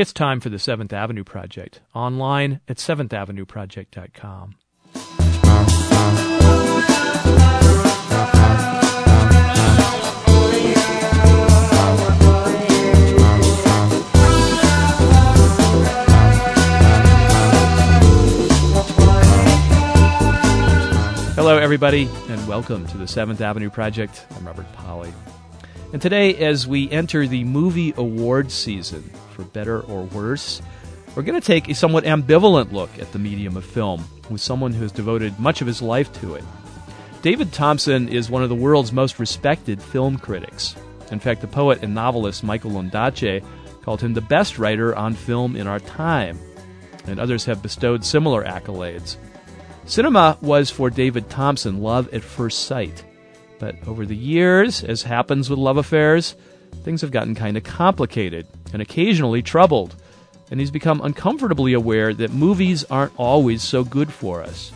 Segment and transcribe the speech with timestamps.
[0.00, 4.54] It's time for the 7th Avenue Project, online at 7thavenueproject.com.
[21.34, 24.24] Hello, everybody, and welcome to the 7th Avenue Project.
[24.34, 25.12] I'm Robert Polly.
[25.92, 29.02] And today, as we enter the movie awards season,
[29.32, 30.62] for better or worse,
[31.14, 34.72] we're going to take a somewhat ambivalent look at the medium of film with someone
[34.72, 36.44] who has devoted much of his life to it.
[37.22, 40.76] David Thomson is one of the world's most respected film critics.
[41.10, 43.44] In fact, the poet and novelist Michael Ondaatje
[43.82, 46.38] called him the best writer on film in our time,
[47.06, 49.16] and others have bestowed similar accolades.
[49.86, 53.04] Cinema was for David Thomson love at first sight.
[53.60, 56.34] But over the years, as happens with love affairs,
[56.82, 59.94] things have gotten kind of complicated and occasionally troubled.
[60.50, 64.72] And he's become uncomfortably aware that movies aren't always so good for us.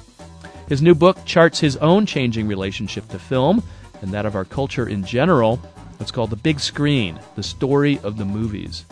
[0.69, 3.63] His new book charts his own changing relationship to film
[4.03, 5.59] and that of our culture in general.
[5.99, 8.85] It's called The Big Screen The Story of the Movies.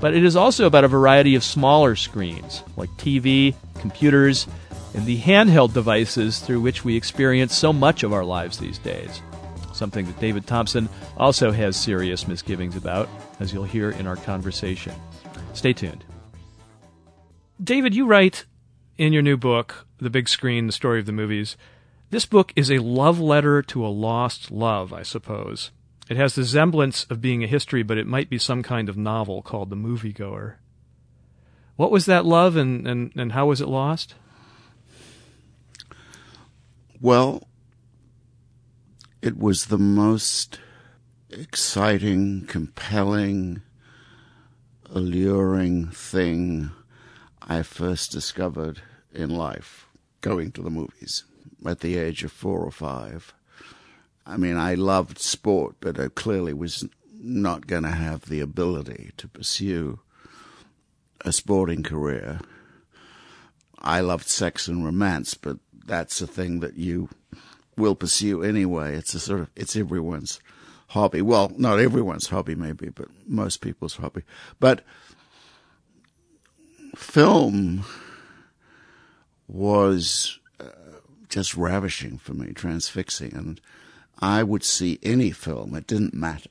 [0.00, 4.46] But it is also about a variety of smaller screens, like TV, computers,
[4.94, 9.20] and the handheld devices through which we experience so much of our lives these days.
[9.74, 13.08] Something that David Thomson also has serious misgivings about,
[13.40, 14.94] as you'll hear in our conversation.
[15.52, 16.04] Stay tuned.
[17.62, 18.46] David, you write
[18.96, 21.56] in your new book, The Big Screen, The Story of the Movies,
[22.10, 25.72] this book is a love letter to a lost love, I suppose.
[26.08, 28.96] It has the semblance of being a history, but it might be some kind of
[28.96, 30.54] novel called The Moviegoer.
[31.74, 34.14] What was that love and, and, and how was it lost?
[37.00, 37.48] Well,
[39.24, 40.60] it was the most
[41.30, 43.62] exciting, compelling,
[44.90, 46.70] alluring thing
[47.40, 48.82] I first discovered
[49.14, 49.86] in life
[50.20, 51.24] going to the movies
[51.64, 53.32] at the age of four or five.
[54.26, 56.86] I mean, I loved sport, but I clearly was
[57.18, 60.00] not going to have the ability to pursue
[61.22, 62.40] a sporting career.
[63.78, 65.56] I loved sex and romance, but
[65.86, 67.08] that's a thing that you
[67.76, 68.96] will pursue anyway.
[68.96, 70.40] It's a sort of it's everyone's
[70.88, 71.22] hobby.
[71.22, 74.22] Well, not everyone's hobby, maybe, but most people's hobby.
[74.60, 74.84] But
[76.94, 77.84] film
[79.48, 80.66] was uh,
[81.28, 83.60] just ravishing for me, transfixing, and
[84.20, 85.74] I would see any film.
[85.74, 86.50] It didn't matter.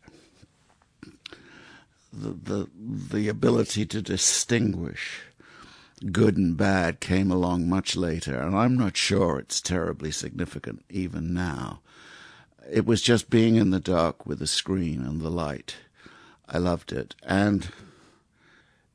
[2.12, 5.22] The the the ability to distinguish
[6.12, 11.34] good and bad came along much later, and I'm not sure it's terribly significant even
[11.34, 11.82] now.
[12.70, 15.76] It was just being in the dark with the screen and the light.
[16.48, 17.16] I loved it.
[17.24, 17.70] And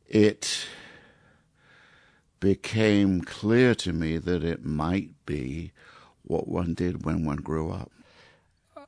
[0.07, 0.67] it
[2.41, 5.73] became clear to me that it might be
[6.23, 7.91] what one did when one grew up.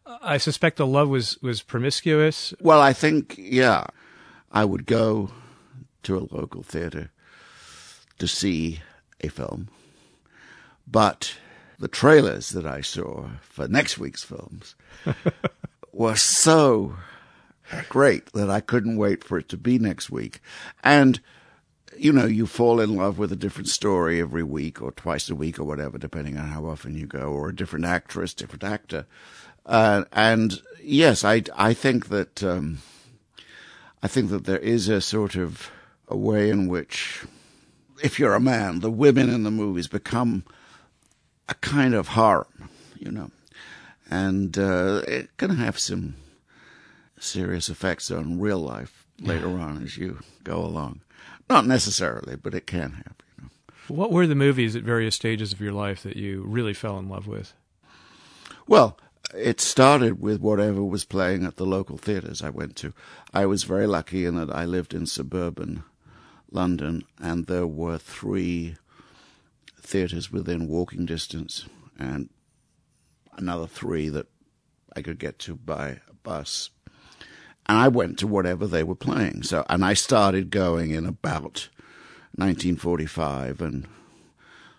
[0.06, 2.54] I suspect the love was, was promiscuous.
[2.60, 3.84] Well, I think, yeah.
[4.50, 5.30] I would go
[6.02, 7.10] to a local theater
[8.20, 8.80] to see
[9.20, 9.68] a film.
[10.86, 11.34] But
[11.78, 14.74] the trailers that I saw for next week's films
[15.92, 16.96] were so
[17.88, 20.40] great that I couldn't wait for it to be next week.
[20.82, 21.20] And,
[21.96, 25.34] you know, you fall in love with a different story every week or twice a
[25.34, 29.06] week or whatever, depending on how often you go, or a different actress, different actor.
[29.64, 32.78] Uh, and yes, I, I think that, um,
[34.02, 35.70] I think that there is a sort of
[36.08, 37.24] a way in which
[38.02, 40.44] if you're a man, the women in the movies become
[41.48, 43.30] a kind of harem, you know,
[44.10, 46.14] and uh, it can have some
[47.18, 51.00] serious effects on real life later on as you go along.
[51.48, 53.14] Not necessarily, but it can have.
[53.36, 53.50] You know.
[53.88, 57.08] What were the movies at various stages of your life that you really fell in
[57.08, 57.52] love with?
[58.66, 58.96] Well,
[59.34, 62.92] it started with whatever was playing at the local theaters I went to.
[63.34, 65.82] I was very lucky in that I lived in suburban
[66.52, 68.76] London, and there were three
[69.80, 71.66] theatres within walking distance,
[71.98, 72.28] and
[73.36, 74.26] another three that
[74.94, 76.70] I could get to by bus.
[77.66, 79.44] And I went to whatever they were playing.
[79.44, 81.68] So, and I started going in about
[82.34, 83.86] 1945, and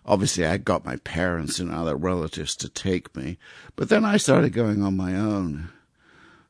[0.06, 3.38] obviously I got my parents and other relatives to take me,
[3.75, 5.69] but then I started going on my own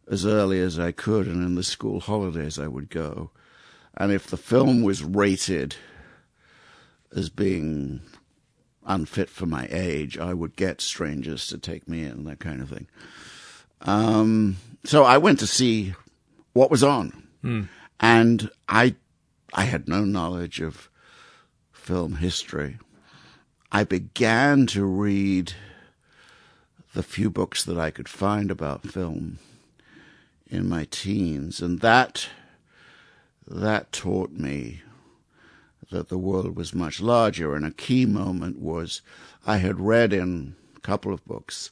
[0.10, 3.32] as early as I could, and in the school holidays I would go.
[3.96, 5.76] And if the film was rated
[7.16, 8.02] as being
[8.86, 12.70] unfit for my age, I would get strangers to take me in, that kind of
[12.70, 12.88] thing.
[13.82, 15.94] Um, so I went to see
[16.54, 17.28] what was on.
[17.42, 17.64] Hmm.
[18.00, 18.96] And I
[19.54, 20.90] I had no knowledge of
[21.72, 22.78] film history.
[23.72, 25.54] I began to read
[26.94, 29.40] the few books that I could find about film
[30.50, 32.28] in my teens, and that
[33.52, 34.82] that taught me
[35.92, 37.54] that the world was much larger.
[37.54, 39.02] And a key moment was
[39.46, 41.72] I had read in a couple of books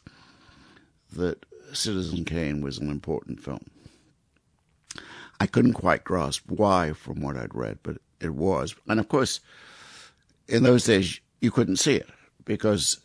[1.14, 3.70] that Citizen Kane was an important film.
[5.40, 8.76] I couldn't quite grasp why from what I'd read, but it was.
[8.88, 9.40] And of course,
[10.48, 12.10] in those days, you couldn't see it
[12.44, 13.00] because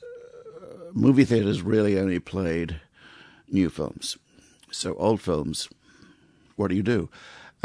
[0.60, 2.80] uh, movie theaters really only played
[3.48, 4.18] new films.
[4.72, 5.68] So old films,
[6.56, 7.08] what do you do?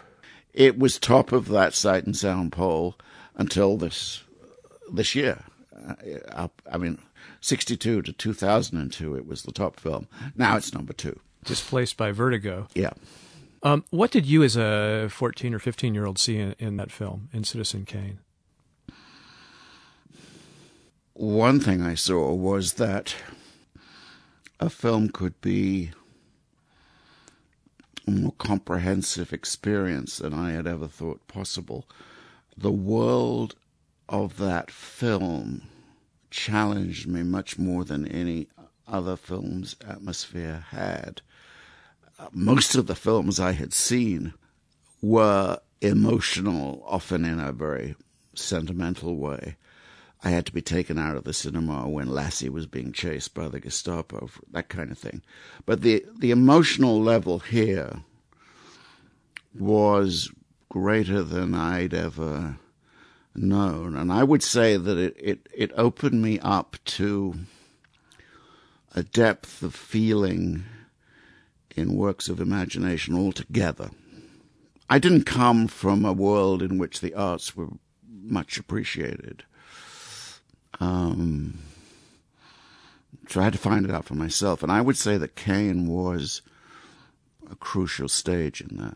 [0.53, 2.95] It was top of that Sight and Sound poll
[3.35, 4.23] until this
[4.91, 5.43] this year.
[6.31, 6.99] Uh, I mean,
[7.41, 10.07] 62 to 2002, it was the top film.
[10.35, 11.19] Now it's number two.
[11.43, 12.67] Displaced by Vertigo.
[12.73, 12.93] Yeah.
[13.63, 16.91] Um, what did you, as a 14 or 15 year old, see in, in that
[16.91, 18.19] film, in Citizen Kane?
[21.13, 23.15] One thing I saw was that
[24.59, 25.91] a film could be
[28.07, 31.87] a more comprehensive experience than I had ever thought possible
[32.57, 33.55] the world
[34.09, 35.63] of that film
[36.29, 38.47] challenged me much more than any
[38.87, 41.21] other film's atmosphere had.
[42.19, 44.33] Uh, most of the films I had seen
[45.01, 47.95] were emotional, often in a very
[48.35, 49.57] sentimental way.
[50.23, 53.49] I had to be taken out of the cinema when Lassie was being chased by
[53.49, 55.21] the Gestapo, that kind of thing.
[55.65, 58.03] But the the emotional level here
[59.53, 60.31] was
[60.73, 62.57] greater than I'd ever
[63.35, 63.95] known.
[63.95, 67.35] And I would say that it, it, it opened me up to
[68.95, 70.63] a depth of feeling
[71.75, 73.91] in works of imagination altogether.
[74.89, 77.69] I didn't come from a world in which the arts were
[78.23, 79.43] much appreciated.
[80.79, 81.59] Um,
[83.29, 84.63] so I had to find it out for myself.
[84.63, 86.41] And I would say that Kane was
[87.51, 88.95] a crucial stage in that.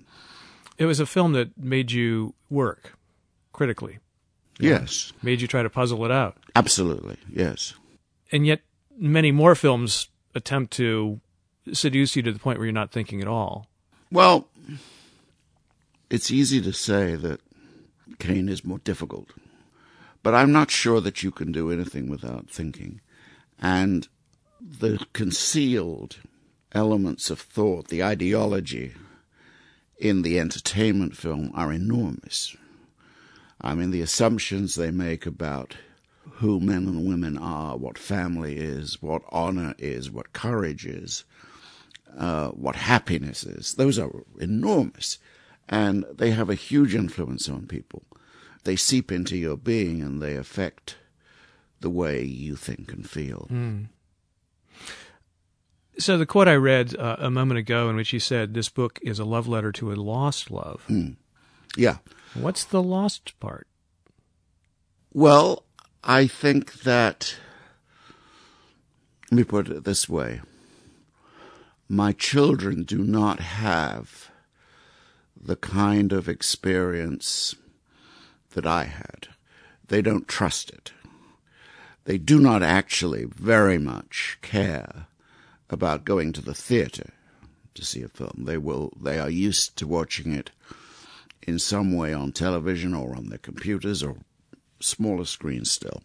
[0.78, 2.94] It was a film that made you work
[3.52, 4.00] critically.
[4.60, 5.14] Yes.
[5.22, 6.38] Made you try to puzzle it out.
[6.56, 7.74] Absolutely, yes.
[8.32, 8.62] And yet,
[8.98, 11.20] many more films attempt to
[11.74, 13.68] seduce you to the point where you're not thinking at all.
[14.12, 14.48] Well,
[16.10, 17.42] it's easy to say that
[18.20, 19.30] Kane is more difficult,
[20.24, 23.02] but I'm not sure that you can do anything without thinking.
[23.60, 24.08] And
[24.62, 26.18] the concealed
[26.72, 28.94] elements of thought, the ideology
[29.98, 32.56] in the entertainment film are enormous.
[33.60, 35.76] I mean, the assumptions they make about
[36.34, 41.24] who men and women are, what family is, what honor is, what courage is,
[42.18, 45.18] uh, what happiness is, those are enormous.
[45.68, 48.04] And they have a huge influence on people.
[48.64, 50.98] They seep into your being and they affect
[51.80, 53.48] the way you think and feel.
[53.52, 53.88] Mm.
[56.00, 59.00] So the quote I read uh, a moment ago, in which you said this book
[59.02, 60.84] is a love letter to a lost love.
[60.88, 61.16] Mm.
[61.76, 61.98] Yeah.
[62.36, 63.68] What's the lost part?
[65.14, 65.64] Well,
[66.04, 67.36] I think that.
[69.32, 70.42] Let me put it this way.
[71.90, 74.30] My children do not have
[75.40, 77.56] the kind of experience
[78.52, 79.28] that I had.
[79.88, 80.92] They don't trust it.
[82.06, 85.08] they do not actually very much care
[85.70, 87.12] about going to the theater
[87.74, 88.44] to see a film.
[88.46, 88.94] They will.
[89.00, 90.52] They are used to watching it
[91.44, 94.18] in some way on television or on their computers or
[94.80, 96.02] smaller screens still.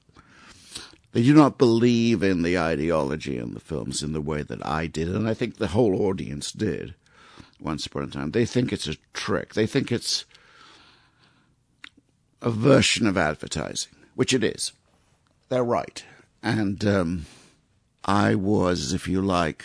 [1.12, 4.87] They do not believe in the ideology in the films in the way that I
[4.87, 6.95] did, and I think the whole audience did
[7.61, 8.31] once upon a time.
[8.31, 9.54] They think it's a trick.
[9.54, 10.25] They think it's
[12.40, 14.73] a version of advertising, which it is.
[15.49, 16.02] They're right.
[16.42, 17.26] And um,
[18.05, 19.65] I was, if you like,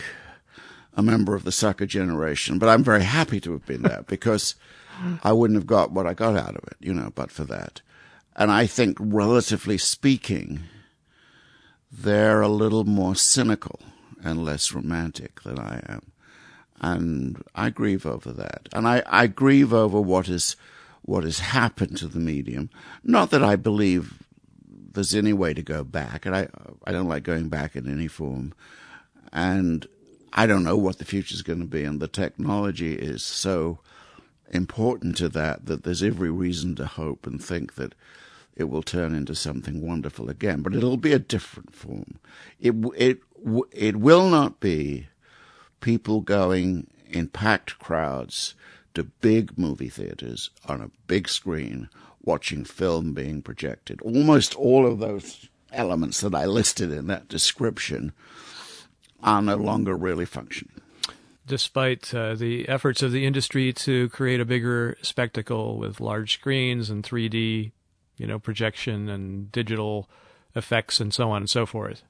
[0.94, 4.54] a member of the sucker generation, but I'm very happy to have been there because
[5.22, 7.82] I wouldn't have got what I got out of it, you know, but for that.
[8.34, 10.60] And I think, relatively speaking,
[11.90, 13.80] they're a little more cynical
[14.22, 16.12] and less romantic than I am.
[16.80, 18.68] And I grieve over that.
[18.72, 20.56] And I, I grieve over what is
[21.02, 22.70] what has happened to the medium.
[23.02, 24.22] Not that I believe
[24.92, 26.48] there's any way to go back, and I
[26.84, 28.54] I don't like going back in any form.
[29.32, 29.86] And
[30.32, 33.80] I don't know what the future is going to be, and the technology is so
[34.50, 37.94] important to that that there's every reason to hope and think that
[38.56, 40.62] it will turn into something wonderful again.
[40.62, 42.18] But it'll be a different form.
[42.60, 43.20] It it
[43.72, 45.08] it will not be
[45.80, 48.54] people going in packed crowds
[48.94, 51.88] to big movie theaters on a big screen
[52.24, 54.00] watching film being projected.
[54.02, 58.12] Almost all of those elements that I listed in that description
[59.22, 60.80] are no longer really functioning.
[61.46, 66.90] Despite uh, the efforts of the industry to create a bigger spectacle with large screens
[66.90, 67.72] and 3D,
[68.16, 70.08] you know, projection and digital
[70.54, 72.02] effects and so on and so forth.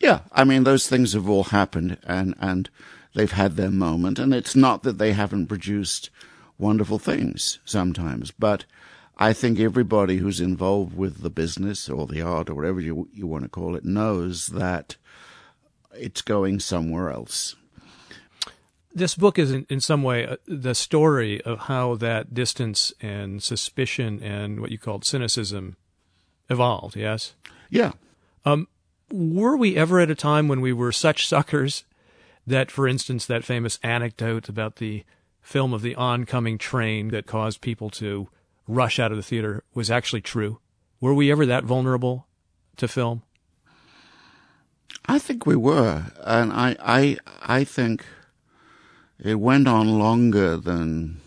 [0.00, 2.68] Yeah, I mean those things have all happened and and
[3.14, 6.10] they've had their moment and it's not that they haven't produced
[6.58, 8.64] wonderful things sometimes, but
[9.18, 13.26] I think everybody who's involved with the business or the art or whatever you you
[13.26, 14.96] want to call it knows that
[15.94, 17.54] it's going somewhere else.
[18.94, 23.42] This book is in, in some way uh, the story of how that distance and
[23.42, 25.76] suspicion and what you called cynicism
[26.50, 26.96] evolved.
[26.96, 27.34] Yes.
[27.70, 27.92] Yeah.
[28.44, 28.68] Um,
[29.10, 31.84] were we ever at a time when we were such suckers
[32.46, 35.04] that, for instance, that famous anecdote about the
[35.40, 38.28] film of the oncoming train that caused people to
[38.66, 40.60] rush out of the theater was actually true?
[41.00, 42.26] Were we ever that vulnerable
[42.76, 43.22] to film?
[45.06, 48.04] I think we were, and I, I, I think
[49.18, 51.20] it went on longer than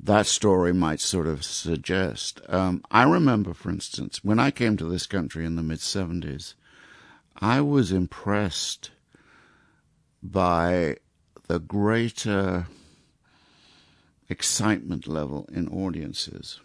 [0.00, 2.40] that story might sort of suggest.
[2.48, 6.54] Um, I remember, for instance, when I came to this country in the mid '70s,
[7.40, 8.90] I was impressed
[10.22, 10.96] by
[11.48, 12.66] the greater
[14.28, 16.60] excitement level in audiences.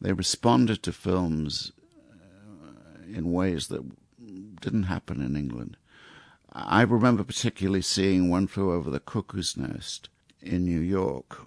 [0.00, 1.72] They responded to films
[2.12, 3.84] uh, in ways that
[4.60, 5.76] didn't happen in England.
[6.52, 10.08] I remember particularly seeing One Flew Over the Cuckoo's Nest
[10.40, 11.38] in New York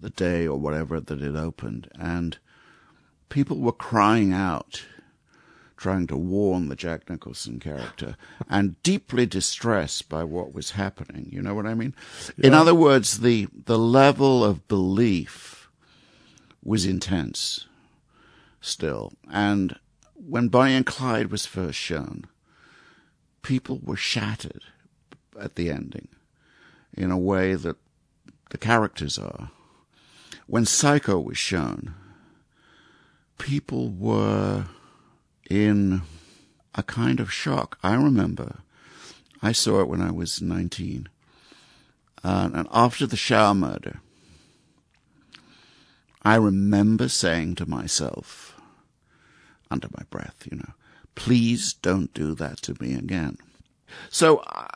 [0.00, 2.38] the day or whatever that it opened, and
[3.28, 4.84] people were crying out,
[5.80, 8.16] trying to warn the Jack Nicholson character,
[8.48, 11.28] and deeply distressed by what was happening.
[11.32, 11.94] You know what I mean?
[12.36, 12.48] Yeah.
[12.48, 15.70] In other words, the the level of belief
[16.62, 17.66] was intense
[18.60, 19.76] still, and
[20.14, 22.26] when Bonnie and Clyde was first shown,
[23.40, 24.62] people were shattered
[25.40, 26.08] at the ending
[26.92, 27.76] in a way that
[28.50, 29.50] the characters are.
[30.46, 31.94] When Psycho was shown,
[33.38, 34.66] people were
[35.50, 36.02] in
[36.74, 37.78] a kind of shock.
[37.82, 38.60] I remember
[39.42, 41.08] I saw it when I was 19.
[42.22, 44.00] Uh, and after the shower murder,
[46.22, 48.60] I remember saying to myself,
[49.70, 50.74] under my breath, you know,
[51.14, 53.38] please don't do that to me again.
[54.10, 54.68] So, uh,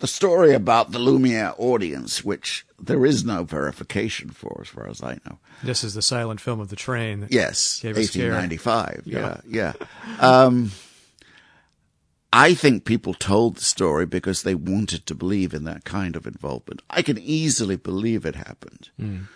[0.00, 5.02] the story about the Lumiere audience, which there is no verification for, as far as
[5.02, 5.38] I know.
[5.62, 7.26] This is the silent film of the train.
[7.30, 9.02] yes, 1895.
[9.04, 9.72] Yeah, yeah.
[9.78, 9.86] yeah.
[10.20, 10.72] Um,
[12.32, 16.26] I think people told the story because they wanted to believe in that kind of
[16.26, 16.82] involvement.
[16.90, 18.90] I can easily believe it happened.
[19.00, 19.28] Mm.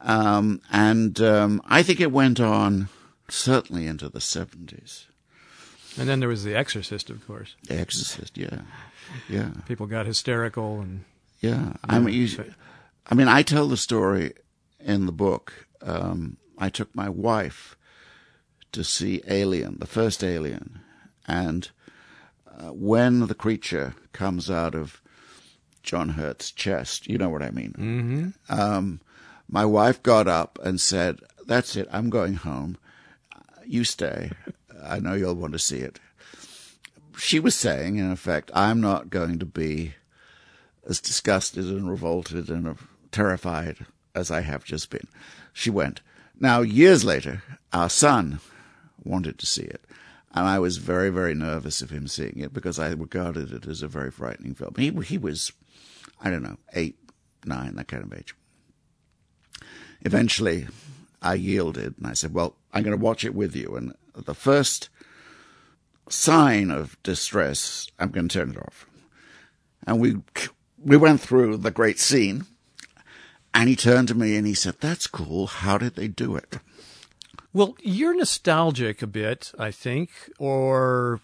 [0.00, 2.88] Um, and um, I think it went on
[3.28, 5.06] certainly into the 70s.
[5.98, 7.56] And then there was The Exorcist, of course.
[7.64, 8.60] The Exorcist, yeah,
[9.28, 9.50] yeah.
[9.66, 11.04] People got hysterical and
[11.40, 11.74] yeah.
[11.84, 12.28] I mean, you,
[13.08, 14.32] I mean, I tell the story
[14.80, 15.66] in the book.
[15.82, 17.76] Um, I took my wife
[18.72, 20.80] to see Alien, the first Alien,
[21.26, 21.70] and
[22.48, 25.02] uh, when the creature comes out of
[25.82, 27.74] John Hurt's chest, you know what I mean.
[27.78, 28.60] Mm-hmm.
[28.60, 29.00] Um,
[29.48, 31.88] my wife got up and said, "That's it.
[31.92, 32.78] I'm going home.
[33.64, 34.32] You stay."
[34.84, 35.98] I know you'll want to see it.
[37.16, 39.94] She was saying, in effect, I'm not going to be
[40.86, 42.76] as disgusted and revolted and
[43.10, 45.08] terrified as I have just been.
[45.52, 46.00] She went.
[46.38, 47.42] Now, years later,
[47.72, 48.40] our son
[49.02, 49.82] wanted to see it.
[50.32, 53.80] And I was very, very nervous of him seeing it because I regarded it as
[53.80, 54.74] a very frightening film.
[54.76, 55.50] He, he was,
[56.20, 56.98] I don't know, eight,
[57.46, 58.34] nine, that kind of age.
[60.02, 60.66] Eventually,
[61.22, 63.76] I yielded and I said, Well, I'm going to watch it with you.
[63.76, 64.90] And the first
[66.08, 68.86] sign of distress, I'm going to turn it off.
[69.86, 70.16] And we,
[70.82, 72.46] we went through the great scene.
[73.54, 75.46] And he turned to me and he said, That's cool.
[75.46, 76.58] How did they do it?
[77.54, 81.20] Well, you're nostalgic a bit, I think, or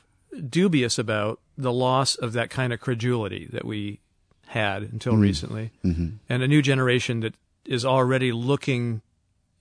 [0.48, 4.00] dubious about the loss of that kind of credulity that we
[4.46, 5.20] had until mm.
[5.20, 6.16] recently, mm-hmm.
[6.28, 7.34] and a new generation that
[7.66, 9.02] is already looking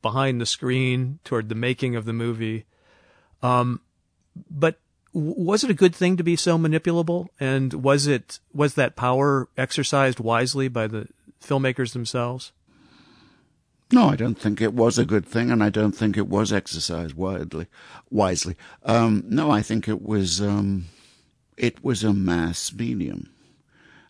[0.02, 2.66] behind the screen toward the making of the movie.
[3.44, 3.82] Um,
[4.50, 4.80] but
[5.14, 7.28] was it a good thing to be so manipulable?
[7.40, 11.08] And was it was that power exercised wisely by the
[11.44, 12.52] filmmakers themselves?
[13.94, 16.54] No, I don't think it was a good thing, and I don't think it was
[16.54, 17.68] exercised widely,
[18.10, 18.56] wisely.
[18.84, 20.86] Um, no, I think it was um,
[21.58, 23.30] it was a mass medium,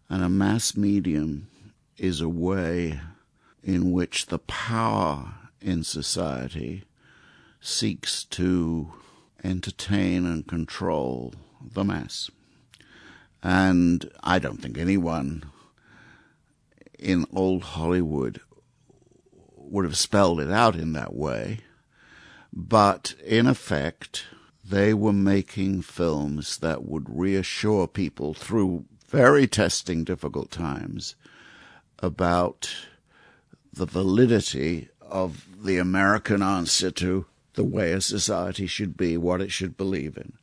[0.08, 1.48] and a mass medium
[1.98, 3.00] is a way
[3.64, 6.84] in which the power in society
[7.60, 8.92] seeks to
[9.44, 12.30] entertain and control the mass.
[13.44, 15.46] And I don't think anyone
[17.00, 18.42] in old Hollywood
[19.56, 21.62] would have spelled it out in that way,
[22.54, 24.26] but in effect,
[24.64, 31.16] they were making films that would reassure people through very testing, difficult times
[32.00, 32.70] about
[33.74, 39.52] the validity of the American answer to the way a society should be, what it
[39.52, 40.34] should believe in.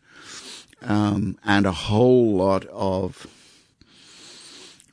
[0.82, 3.26] Um, and a whole lot of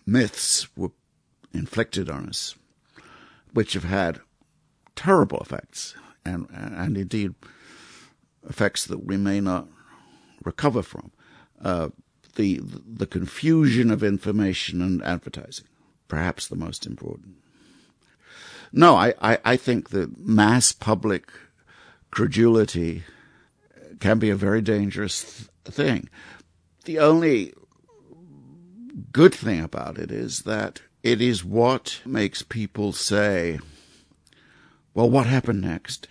[0.06, 0.92] myths were
[1.54, 2.56] inflicted on us
[3.56, 4.20] which have had
[4.98, 7.34] terrible effects, and, and indeed
[8.48, 9.66] effects that we may not
[10.44, 11.12] recover from.
[11.64, 11.88] Uh,
[12.36, 15.68] the the confusion of information and advertising,
[16.10, 17.38] perhaps the most important.
[18.74, 21.32] No, I, I, I think that mass public
[22.16, 23.04] credulity
[24.00, 25.22] can be a very dangerous
[25.66, 26.10] th- thing.
[26.86, 27.54] The only
[29.12, 33.60] good thing about it is that it is what makes people say,
[34.94, 36.08] well, what happened next?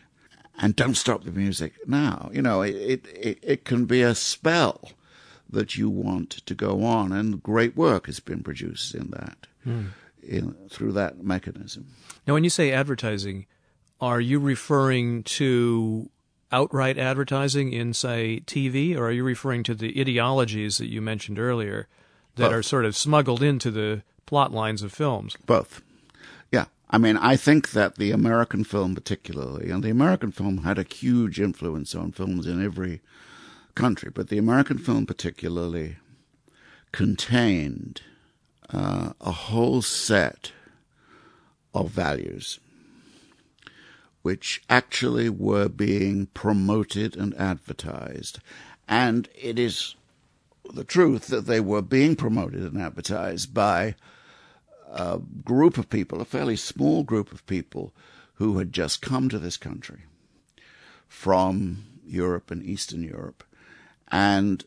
[0.58, 2.30] And don't stop the music now.
[2.34, 4.92] You know, it, it, it can be a spell
[5.48, 9.88] that you want to go on, and great work has been produced in that, mm.
[10.22, 11.86] in, through that mechanism.
[12.26, 13.46] Now, when you say advertising,
[14.04, 16.10] are you referring to
[16.52, 21.38] outright advertising in, say, TV, or are you referring to the ideologies that you mentioned
[21.38, 21.88] earlier
[22.36, 22.52] that Both.
[22.52, 25.38] are sort of smuggled into the plot lines of films.
[25.46, 25.80] Both.
[26.52, 26.66] Yeah.
[26.90, 30.82] I mean, I think that the American film, particularly, and the American film had a
[30.82, 33.00] huge influence on films in every
[33.74, 35.96] country, but the American film, particularly,
[36.92, 38.02] contained
[38.68, 40.52] uh, a whole set
[41.72, 42.60] of values
[44.24, 48.38] which actually were being promoted and advertised.
[48.88, 49.96] And it is
[50.72, 53.96] the truth that they were being promoted and advertised by
[54.90, 57.92] a group of people, a fairly small group of people
[58.36, 60.04] who had just come to this country
[61.06, 63.44] from Europe and Eastern Europe
[64.08, 64.64] and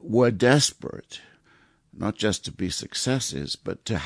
[0.00, 1.20] were desperate
[1.92, 4.00] not just to be successes, but to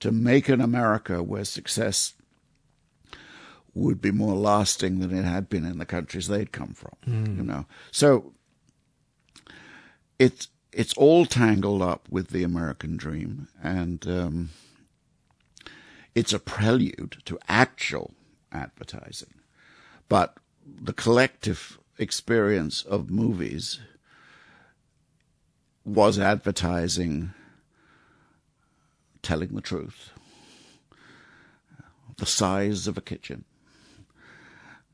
[0.00, 2.14] to make an America where success
[3.74, 6.92] would be more lasting than it had been in the countries they'd come from.
[7.06, 7.36] Mm.
[7.36, 8.32] You know, so
[10.18, 14.50] it's it's all tangled up with the American dream, and um,
[16.14, 18.14] it's a prelude to actual
[18.52, 19.34] advertising.
[20.08, 23.80] But the collective experience of movies
[25.84, 27.32] was advertising
[29.22, 30.10] telling the truth.
[32.16, 33.44] The size of a kitchen.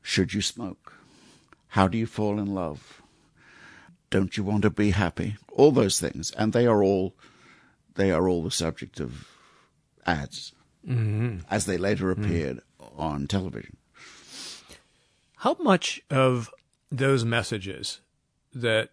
[0.01, 0.93] Should you smoke?
[1.69, 3.01] How do you fall in love?
[4.09, 5.37] Don't you want to be happy?
[5.53, 7.13] All those things, and they are all
[7.95, 9.27] they are all the subject of
[10.05, 10.53] ads
[10.87, 11.39] mm-hmm.
[11.49, 12.23] as they later mm-hmm.
[12.23, 12.99] appeared mm-hmm.
[12.99, 13.77] on television.
[15.37, 16.49] How much of
[16.91, 17.99] those messages
[18.53, 18.89] that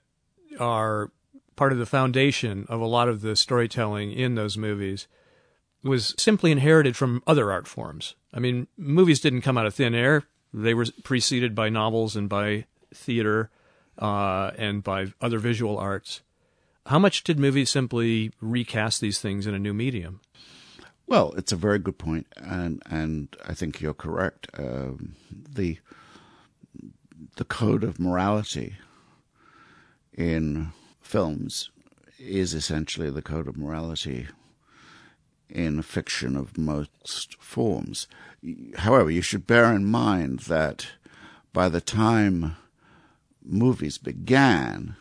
[0.59, 1.11] are
[1.57, 5.09] part of the foundation of a lot of the storytelling in those movies
[5.83, 8.15] was simply inherited from other art forms.
[8.33, 10.25] I mean, movies didn't come out of thin air.
[10.53, 13.51] They were preceded by novels and by theater
[13.99, 16.23] uh, and by other visual arts.
[16.87, 20.21] How much did movies simply recast these things in a new medium?
[21.07, 24.49] Well, it's a very good point, and and I think you're correct.
[24.59, 25.79] Um, the
[27.37, 28.77] the code of morality
[30.13, 31.71] in films
[32.19, 34.27] is essentially the code of morality
[35.51, 38.07] in fiction of most forms.
[38.77, 40.89] However, you should bear in mind that
[41.53, 42.57] by the time
[43.43, 44.97] movies began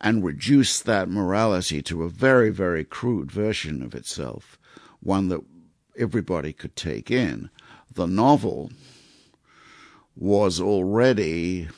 [0.00, 4.58] and reduced that morality to a very, very crude version of itself,
[5.00, 5.40] one that
[5.98, 7.50] everybody could take in,
[7.92, 8.70] the novel
[10.16, 11.68] was already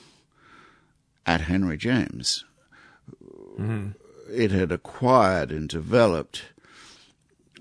[1.27, 2.45] at Henry James.
[3.59, 3.91] Mm-hmm.
[4.31, 6.52] It had acquired and developed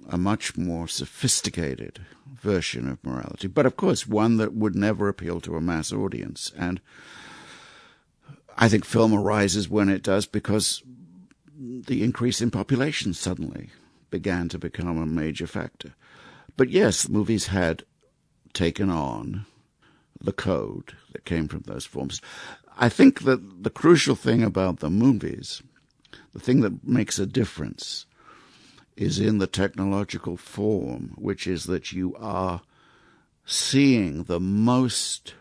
[0.10, 2.00] a much more sophisticated
[2.42, 6.52] version of morality, but of course, one that would never appeal to a mass audience.
[6.58, 6.82] And
[8.58, 10.84] I think film arises when it does because
[11.58, 13.70] the increase in population suddenly
[14.10, 15.94] began to become a major factor.
[16.58, 17.84] But yes, movies had
[18.54, 19.46] taken on
[20.20, 22.22] the code that came from those forms.
[22.78, 25.62] I think that the crucial thing about the movies,
[26.34, 28.06] the thing that makes a difference,
[28.96, 32.62] is in the technological form, which is that you are
[33.46, 35.34] seeing the most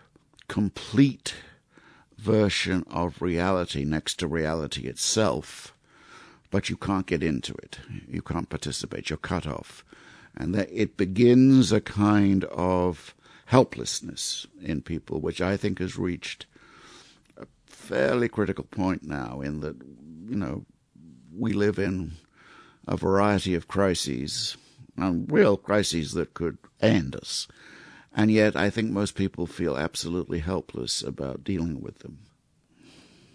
[0.49, 1.35] complete
[2.17, 5.75] version of reality next to reality itself,
[6.51, 7.79] but you can't get into it.
[8.09, 9.11] You can't participate.
[9.11, 9.85] You're cut off.
[10.37, 13.15] And that it begins a kind of
[13.47, 16.47] helplessness in people, which I think has reached
[17.37, 19.77] a fairly critical point now, in that,
[20.29, 20.65] you know,
[21.37, 22.13] we live in
[22.87, 24.57] a variety of crises,
[24.97, 27.49] and real crises that could end us.
[28.15, 32.19] And yet, I think most people feel absolutely helpless about dealing with them.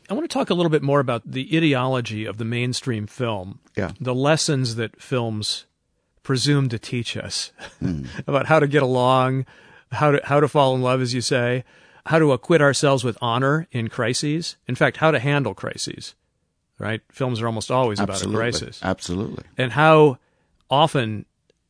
[0.09, 3.59] I want to talk a little bit more about the ideology of the mainstream film.
[3.75, 3.91] Yeah.
[3.99, 5.65] The lessons that films
[6.21, 8.07] presume to teach us mm.
[8.27, 9.45] about how to get along,
[9.91, 11.63] how to how to fall in love, as you say,
[12.05, 14.57] how to acquit ourselves with honor in crises.
[14.67, 16.15] In fact, how to handle crises.
[16.77, 17.01] Right?
[17.09, 18.35] Films are almost always Absolutely.
[18.35, 18.79] about a crisis.
[18.83, 19.43] Absolutely.
[19.57, 20.17] And how
[20.69, 21.25] often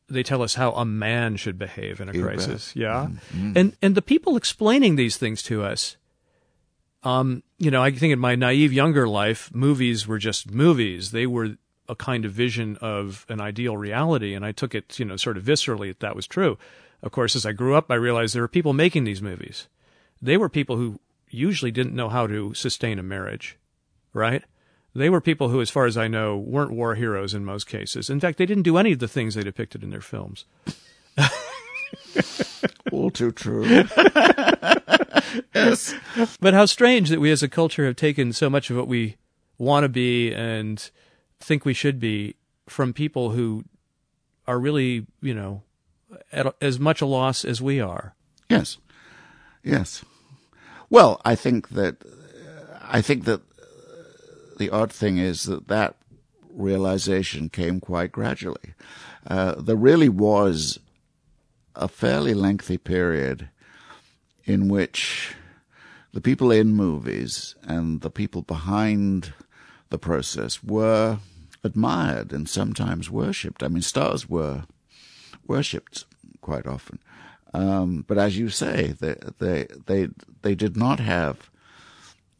[0.08, 2.72] they tell us how a man should behave in a You crisis.
[2.74, 2.80] bet.
[2.82, 3.08] Yeah.
[3.34, 3.56] Mhm.
[3.56, 5.96] And and the people explaining these things to us
[7.02, 11.12] um, you know, I think in my naive younger life, movies were just movies.
[11.12, 11.56] They were
[11.88, 15.36] a kind of vision of an ideal reality, and I took it, you know, sort
[15.36, 16.58] of viscerally that that was true.
[17.02, 19.68] Of course, as I grew up, I realized there were people making these movies.
[20.20, 20.98] They were people who
[21.30, 23.56] usually didn't know how to sustain a marriage,
[24.12, 24.42] right?
[24.96, 28.08] They were people who, as far as I know, weren't war heroes in most cases.
[28.08, 30.46] In fact, they didn't do any of the things they depicted in their films.
[32.92, 33.64] All too true.
[35.54, 35.94] yes.
[36.40, 39.16] But how strange that we as a culture have taken so much of what we
[39.58, 40.90] want to be and
[41.40, 42.36] think we should be
[42.68, 43.64] from people who
[44.46, 45.62] are really, you know,
[46.32, 48.14] at as much a loss as we are.
[48.48, 48.78] Yes.
[49.62, 50.04] Yes.
[50.88, 51.96] Well, I think that
[52.82, 53.42] I think that
[54.58, 55.96] the odd thing is that that
[56.50, 58.74] realization came quite gradually.
[59.26, 60.78] Uh, there really was
[61.74, 63.50] a fairly lengthy period
[64.44, 65.34] in which
[66.12, 69.34] the people in movies and the people behind
[69.90, 71.18] the process were
[71.62, 73.62] admired and sometimes worshipped.
[73.62, 74.64] I mean, stars were
[75.46, 76.04] worshipped
[76.40, 76.98] quite often.
[77.52, 80.08] Um, but as you say, they, they they
[80.42, 81.50] they did not have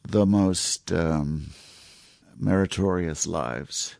[0.02, 1.50] the most um,
[2.38, 3.96] meritorious lives.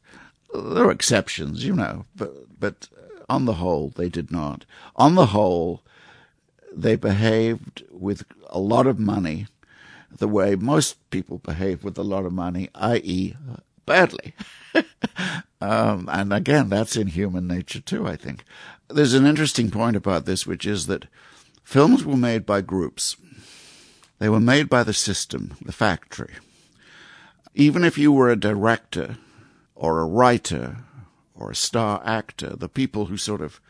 [0.54, 2.88] There are exceptions, you know, but but
[3.28, 4.64] on the whole, they did not.
[4.94, 5.82] On the whole,
[6.72, 9.46] they behaved with a lot of money
[10.10, 13.34] the way most people behave with a lot of money, i.e.,
[13.84, 14.34] badly.
[15.60, 18.44] um, and again, that's in human nature too, I think.
[18.88, 21.06] There's an interesting point about this, which is that
[21.62, 23.16] films were made by groups.
[24.18, 26.34] They were made by the system, the factory.
[27.56, 29.16] Even if you were a director
[29.74, 30.76] or a writer
[31.34, 33.60] or a star actor, the people who sort of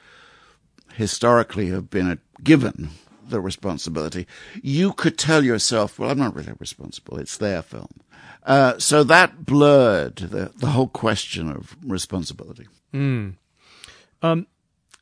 [0.94, 2.90] historically have been given
[3.28, 4.26] the responsibility,
[4.60, 7.16] you could tell yourself, well, I'm not really responsible.
[7.18, 8.00] It's their film.
[8.44, 12.66] Uh, so that blurred the, the whole question of responsibility.
[12.92, 13.34] Mm.
[14.20, 14.46] Um,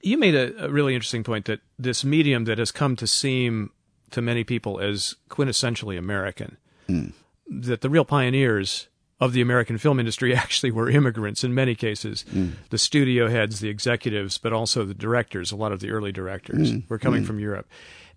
[0.03, 3.71] you made a, a, really interesting point that this medium that has come to seem
[4.11, 7.13] to many people as quintessentially American, mm.
[7.49, 8.89] That the real pioneers
[9.21, 12.25] of the American film industry actually were immigrants in many cases.
[12.35, 12.53] Mm.
[12.71, 16.73] The studio heads, the executives, but also the directors, a lot of the early directors
[16.73, 16.89] Mm.
[16.89, 17.27] were coming Mm.
[17.27, 17.69] from Europe.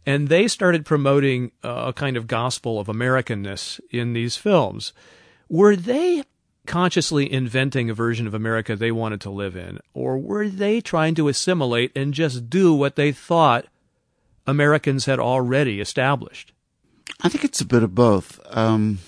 [0.05, 4.93] and they started promoting a kind of gospel of Americanness in these films.
[5.49, 6.23] Were they
[6.65, 11.13] consciously inventing a version of America they wanted to live in, or were they trying
[11.15, 13.65] to assimilate and just do what they thought
[14.45, 16.53] Americans had already established?
[17.21, 18.39] I think it's a bit of both.
[18.49, 18.99] Um,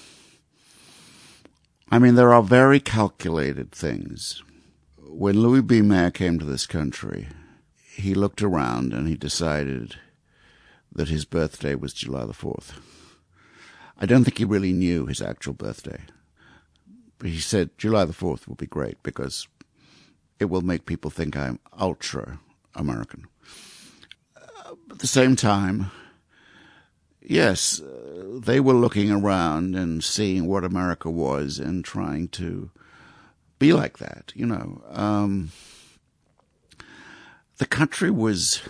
[1.92, 4.44] I mean, there are very calculated things.
[4.98, 5.82] When Louis B.
[5.82, 7.28] Mayer came to this country,
[7.92, 9.96] he looked around and he decided
[10.94, 12.74] that his birthday was July the 4th.
[13.98, 16.02] I don't think he really knew his actual birthday.
[17.18, 19.48] But he said July the 4th will be great because
[20.40, 22.40] it will make people think I'm ultra
[22.76, 23.26] American.
[24.38, 25.90] Uh, at the same time,
[27.30, 32.72] yes, uh, they were looking around and seeing what America was and trying to
[33.58, 34.82] be like that, you know.
[34.90, 35.52] Um,
[37.58, 38.62] the country was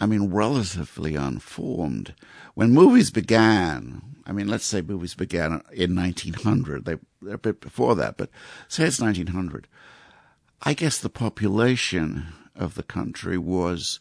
[0.00, 2.14] I mean, relatively unformed.
[2.54, 7.60] When movies began, I mean, let's say movies began in 1900, they, they're a bit
[7.60, 8.30] before that, but
[8.68, 9.66] say it's 1900.
[10.62, 14.00] I guess the population of the country was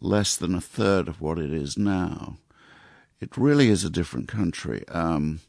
[0.00, 2.36] less than a third of what it is now.
[3.20, 4.86] It really is a different country.
[4.88, 5.40] Um,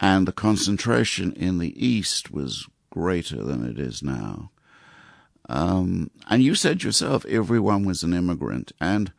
[0.00, 4.50] and the concentration in the East was greater than it is now.
[5.48, 9.12] Um, and you said yourself, everyone was an immigrant, and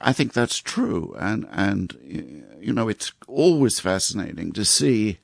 [0.00, 1.14] I think that's true.
[1.18, 5.18] And and you know, it's always fascinating to see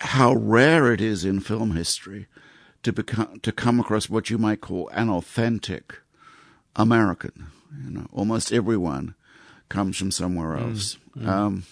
[0.00, 2.26] how rare it is in film history
[2.82, 6.00] to become to come across what you might call an authentic
[6.76, 7.48] American.
[7.84, 9.14] You know, almost everyone
[9.68, 11.28] comes from somewhere mm, else, mm, mm.
[11.28, 11.64] Um,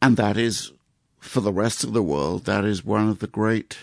[0.00, 0.72] and that is
[1.20, 2.44] for the rest of the world.
[2.44, 3.78] That is one of the great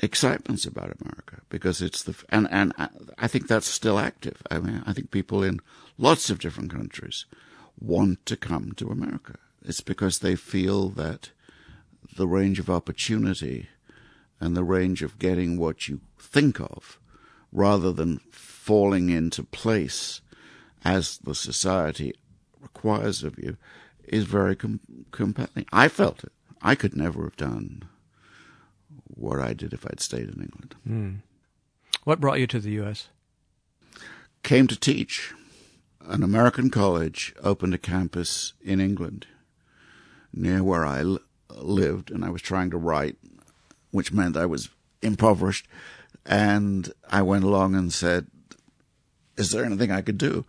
[0.00, 2.72] excitements about America because it's the and and
[3.18, 4.42] I think that's still active.
[4.50, 5.60] I mean, I think people in
[5.96, 7.26] lots of different countries
[7.80, 9.34] want to come to America.
[9.64, 11.30] It's because they feel that
[12.16, 13.68] the range of opportunity
[14.40, 16.98] and the range of getting what you think of
[17.52, 20.20] rather than falling into place
[20.84, 22.14] as the society
[22.60, 23.56] requires of you
[24.04, 24.80] is very com-
[25.10, 25.66] compelling.
[25.72, 26.32] I felt it.
[26.62, 27.82] I could never have done
[29.06, 30.74] what I did if I'd stayed in England.
[30.88, 31.16] Mm.
[32.04, 33.08] What brought you to the U.S.?
[34.42, 35.34] Came to teach.
[36.00, 39.26] An American college opened a campus in England
[40.32, 41.18] near where I l-
[41.50, 43.16] lived, and I was trying to write,
[43.90, 44.70] which meant I was
[45.02, 45.66] impoverished.
[46.28, 48.26] And I went along and said,
[49.36, 50.44] Is there anything I could do?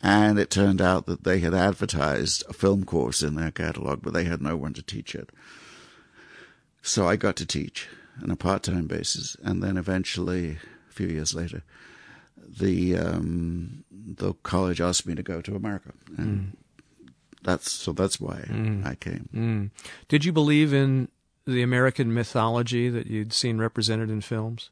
[0.00, 4.12] And it turned out that they had advertised a film course in their catalog, but
[4.12, 5.30] they had no one to teach it.
[6.80, 7.88] So I got to teach
[8.22, 10.58] on a part-time basis, and then eventually,
[10.88, 11.64] a few years later,
[12.36, 17.10] the um, the college asked me to go to America, and mm.
[17.42, 18.86] that's so that's why mm.
[18.86, 19.28] I came.
[19.34, 19.70] Mm.
[20.08, 21.08] Did you believe in
[21.46, 24.70] the American mythology that you'd seen represented in films?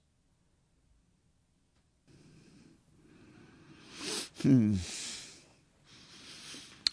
[4.45, 4.75] Hmm.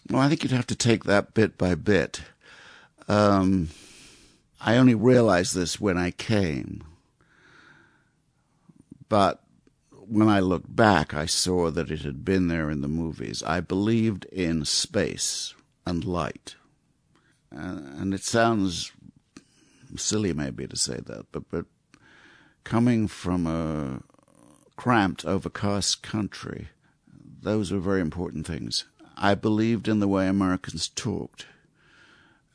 [0.08, 2.22] Well, I think you'd have to take that bit by bit.
[3.08, 3.68] Um,
[4.58, 6.82] I only realized this when I came.
[9.10, 9.42] But
[9.90, 13.42] when I looked back, I saw that it had been there in the movies.
[13.42, 15.52] I believed in space
[15.86, 16.54] and light.
[17.50, 18.92] and it sounds
[19.96, 21.66] silly maybe to say that, but, but
[22.64, 24.00] coming from a
[24.76, 26.68] cramped, overcast country,
[27.42, 28.84] those were very important things.
[29.16, 31.46] I believed in the way Americans talked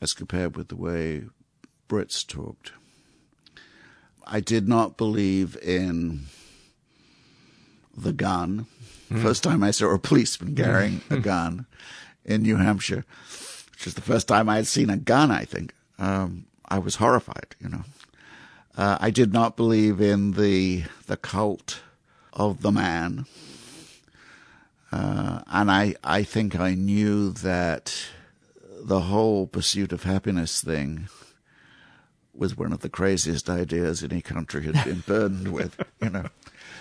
[0.02, 1.23] as compared with the way
[1.89, 2.71] Brits talked.
[4.26, 6.26] I did not believe in
[7.95, 8.67] the gun.
[9.10, 9.21] Mm.
[9.21, 11.65] First time I saw a policeman carrying a gun
[12.26, 13.06] in New Hampshire,
[13.71, 15.73] which was the first time I had seen a gun, I think.
[15.97, 17.84] Um, I was horrified, you know.
[18.76, 21.80] Uh, I did not believe in the the cult
[22.34, 23.26] of the man,
[24.91, 27.95] uh, and I I think I knew that
[28.82, 31.10] the whole pursuit of happiness thing
[32.34, 36.28] was one of the craziest ideas any country had been burdened with, you know.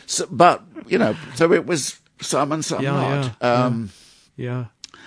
[0.06, 3.36] So, but you know, so it was some and some yeah, not.
[3.40, 3.90] Yeah, um,
[4.36, 4.46] yeah.
[4.46, 5.00] yeah.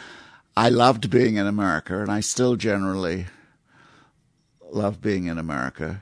[0.57, 3.27] I loved being in America, and I still generally
[4.71, 6.01] love being in America.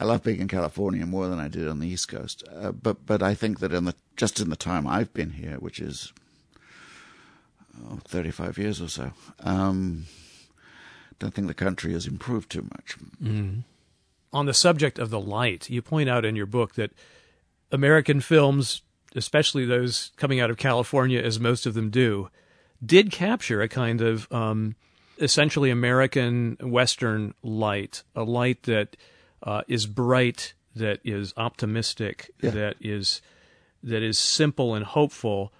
[0.00, 2.42] I love being in California more than I did on the East Coast.
[2.50, 5.56] Uh, but but I think that in the just in the time I've been here,
[5.58, 6.14] which is
[7.86, 10.06] oh, 35 years or so, um,
[11.18, 12.96] don't think the country has improved too much.
[13.22, 13.64] Mm.
[14.32, 16.92] On the subject of the light, you point out in your book that
[17.70, 18.80] American films,
[19.14, 22.30] especially those coming out of California, as most of them do,
[22.84, 24.76] did capture a kind of um,
[25.18, 28.96] essentially American Western light, a light that
[29.42, 32.50] uh, is bright, that is optimistic, Yeah.
[32.50, 33.20] that is
[33.82, 35.52] that is simple and hopeful.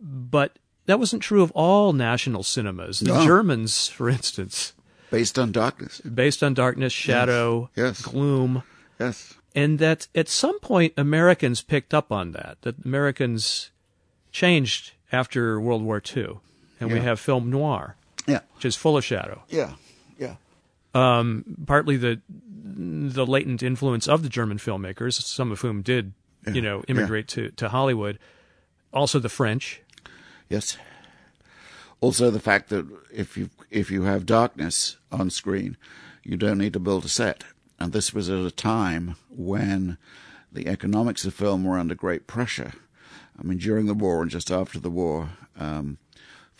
[0.00, 2.98] But that wasn't true of all national cinemas.
[3.00, 3.24] The No.
[3.24, 4.72] Germans, for instance,
[5.10, 6.00] Based on darkness.
[6.00, 8.02] based on darkness, shadow, Yes.
[8.02, 8.62] gloom,
[8.98, 9.34] Yes.
[9.54, 12.58] and that at some point Americans picked up on that.
[12.62, 13.70] That Americans
[14.32, 16.38] changed after World War II,
[16.80, 18.40] and we have film noir, Yeah.
[18.54, 19.42] which is full of shadow.
[19.48, 19.74] Yeah.
[20.94, 21.42] Yeah.
[21.66, 22.20] Partly the
[22.62, 26.12] the latent influence of the German filmmakers, some of whom did,
[26.52, 28.18] you know, immigrate to to Hollywood.
[28.92, 29.82] Also the French.
[30.48, 30.76] Yes.
[32.00, 35.76] Also, the fact that if you if you have darkness on screen,
[36.24, 37.44] you don't need to build a set.
[37.78, 39.98] And this was at a time when
[40.52, 42.72] the economics of film were under great pressure.
[43.38, 45.98] I mean, during the war and just after the war, um,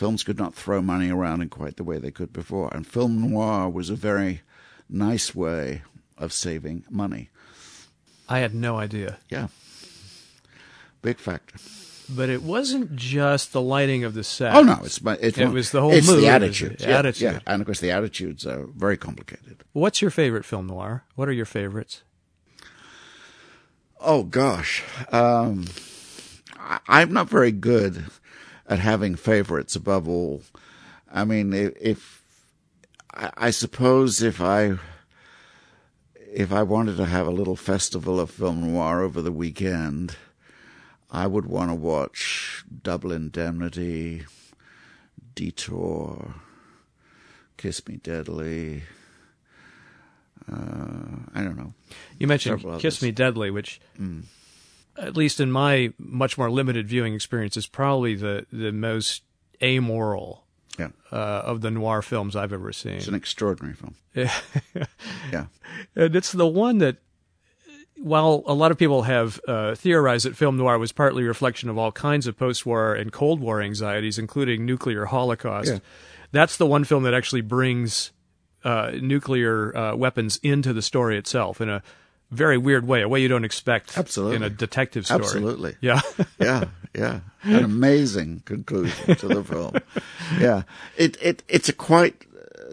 [0.01, 2.75] films could not throw money around in quite the way they could before.
[2.75, 4.41] And film noir was a very
[4.89, 5.83] nice way
[6.17, 7.29] of saving money.
[8.27, 9.19] I had no idea.
[9.29, 9.49] Yeah.
[11.03, 11.59] Big factor.
[12.09, 14.55] But it wasn't just the lighting of the set.
[14.55, 16.89] Oh no, it's it's It was the whole it's mood, the it was attitudes, the
[16.91, 17.33] yeah, attitude.
[17.33, 19.65] yeah, and of course the attitudes are very complicated.
[19.75, 21.05] What's your favorite film noir?
[21.15, 22.03] What are your favorites?
[24.01, 24.83] Oh gosh,
[25.13, 25.67] um,
[26.59, 28.07] I, I'm not very good
[28.71, 29.77] at having favorites.
[29.77, 30.43] Above all,
[31.13, 32.23] I mean, if, if
[33.13, 34.79] I, I suppose if I
[36.33, 40.17] if I wanted to have a little festival of film noir over the weekend,
[41.11, 44.27] I would want to watch Double Indemnity,
[45.35, 46.35] Detour,
[47.57, 48.85] Kiss Me Deadly.
[50.51, 51.75] Uh, I don't know.
[52.19, 53.03] You mentioned Kiss others.
[53.03, 53.81] Me Deadly, which,
[55.01, 59.23] at least in my much more limited viewing experience, is probably the, the most
[59.63, 60.45] amoral
[60.79, 62.95] Yeah, uh, of the noir films I've ever seen.
[62.95, 63.95] it's an extraordinary film.
[65.33, 65.47] Yeah.
[65.95, 66.97] And it's the one that,
[67.97, 71.69] while a lot of people have uh, theorized that film noir was partly a reflection
[71.69, 75.79] of all kinds of post war and Cold War anxieties, including nuclear holocaust, Yeah.
[76.33, 78.13] that's the one film that actually brings
[78.65, 81.83] uh, nuclear uh, weapons into the story itself in a
[82.31, 84.37] very weird way, a way you don't expect Absolutely.
[84.37, 85.21] in a detective story.
[85.23, 85.77] Absolutely.
[85.81, 86.01] Yeah.
[86.39, 86.65] yeah,
[86.95, 87.21] yeah.
[87.43, 89.75] An amazing conclusion to the film.
[90.39, 90.63] Yeah,
[90.97, 92.25] it it it's a quite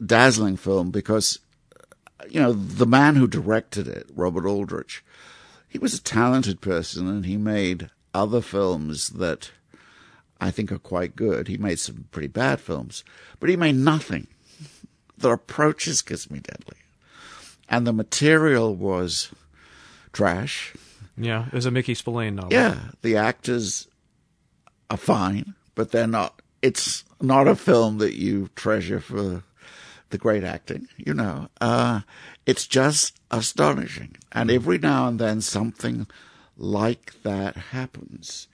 [0.05, 1.39] dazzling film because
[2.29, 5.03] you know the man who directed it, Robert Aldrich,
[5.67, 9.49] he was a talented person and he made other films that
[10.39, 11.47] I think are quite good.
[11.47, 13.03] He made some pretty bad films,
[13.39, 14.27] but he made nothing
[15.17, 16.77] that approaches Kiss Me Deadly,
[17.67, 19.31] and the material was
[20.13, 20.73] trash.
[21.17, 21.47] yeah.
[21.47, 22.53] It was a Mickey Spillane novel.
[22.53, 23.87] Yeah, the actors
[24.89, 26.41] are fine, but they're not.
[26.61, 29.43] It's not a film that you treasure for
[30.09, 30.87] the great acting.
[30.97, 32.01] You know, uh,
[32.45, 36.07] it's just astonishing, and every now and then something
[36.57, 38.47] like that happens,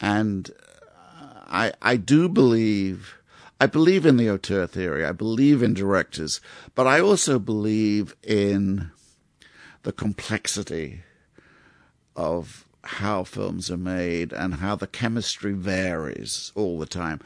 [0.00, 0.50] and
[0.96, 3.16] uh, I I do believe.
[3.60, 5.06] I believe in the auteur theory.
[5.06, 6.40] I believe in directors,
[6.74, 8.90] but I also believe in
[9.84, 11.02] the complexity
[12.16, 17.20] of how films are made and how the chemistry varies all the time.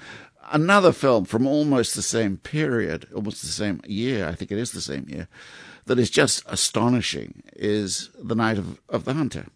[0.51, 4.73] Another film from almost the same period, almost the same year, I think it is
[4.73, 5.29] the same year,
[5.87, 9.47] that is just astonishing is The Night of, of the Hunter.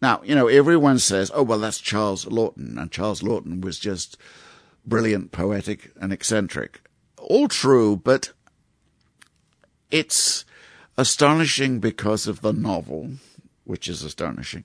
[0.00, 4.16] Now, you know, everyone says, oh, well, that's Charles Laughton, and Charles Laughton was just
[4.84, 6.80] brilliant, poetic, and eccentric.
[7.18, 8.32] All true, but
[9.90, 10.44] it's
[10.98, 13.12] astonishing because of the novel,
[13.64, 14.64] which is astonishing,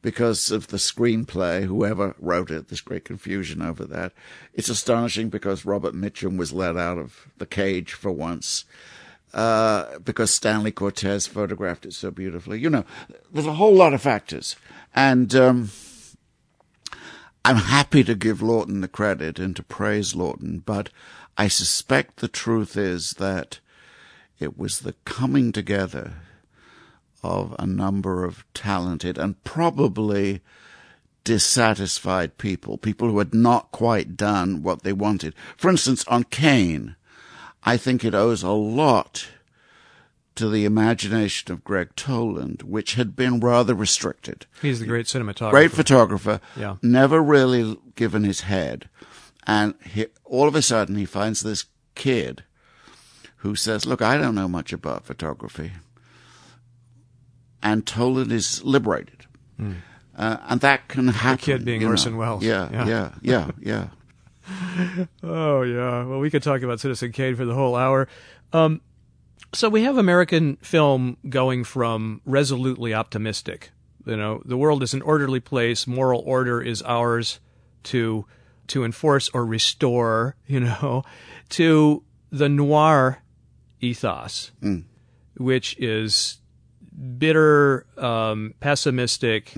[0.00, 4.12] because of the screenplay, whoever wrote it, there's great confusion over that.
[4.54, 8.64] It's astonishing because Robert Mitchum was let out of the cage for once,
[9.34, 12.60] uh, because Stanley Cortez photographed it so beautifully.
[12.60, 12.84] You know,
[13.32, 14.56] there's a whole lot of factors.
[14.94, 15.70] And, um,
[17.44, 20.90] I'm happy to give Laughton the credit and to praise Laughton, but
[21.36, 23.60] I suspect the truth is that
[24.40, 26.14] it was the coming together
[27.22, 30.40] of a number of talented and probably
[31.24, 35.34] dissatisfied people, people who had not quite done what they wanted.
[35.56, 36.96] For instance, on Kane,
[37.64, 39.28] I think it owes a lot
[40.36, 45.50] to the imagination of Gregg Toland, which had been rather restricted He's the great cinematographer.
[45.50, 46.76] great photographer, Yeah.
[46.80, 48.88] never really given his head.
[49.46, 51.64] And he, all of a sudden, he finds this
[51.96, 52.44] kid
[53.38, 55.72] who says, Look, I don't know much about photography.
[57.62, 59.26] And Toland is liberated.
[60.16, 61.38] Uh, and that can happen.
[61.38, 61.92] kid being you know.
[61.92, 62.44] Orson Welles.
[62.44, 62.86] Yeah, Yeah.
[62.86, 65.06] yeah, yeah, yeah.
[65.22, 66.04] Oh yeah.
[66.04, 68.08] Well, we could talk about Citizen Kane for the whole hour.
[68.52, 68.80] Um,
[69.52, 73.70] so we have American film going from resolutely optimistic.
[74.06, 75.86] You know, the world is an orderly place.
[75.86, 77.40] Moral order is ours
[77.84, 78.24] to
[78.68, 80.36] to enforce or restore.
[80.46, 81.02] You know,
[81.50, 83.22] to the noir
[83.80, 84.50] ethos,
[85.36, 86.38] which is
[87.18, 89.52] bitter, um, pessimistic,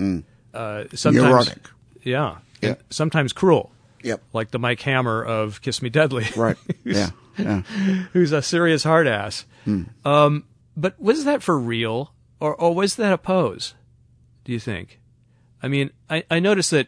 [0.53, 1.69] uh, sometimes Neurotic.
[2.03, 2.75] Yeah, Yeah.
[2.89, 3.71] sometimes cruel
[4.03, 4.21] Yep.
[4.33, 6.57] like the Mike Hammer of Kiss Me Deadly, Right.
[6.83, 7.11] Yeah.
[7.37, 7.61] Yeah.
[8.13, 9.45] who's a serious hard ass.
[10.05, 10.43] Um,
[10.75, 13.73] but was that for real, or or was that a pose?
[14.43, 14.99] Do you think?
[15.63, 16.87] I mean, I, I noticed that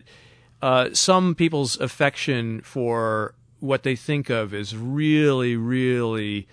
[0.62, 6.48] uh, some people's affection for what they think of as really, really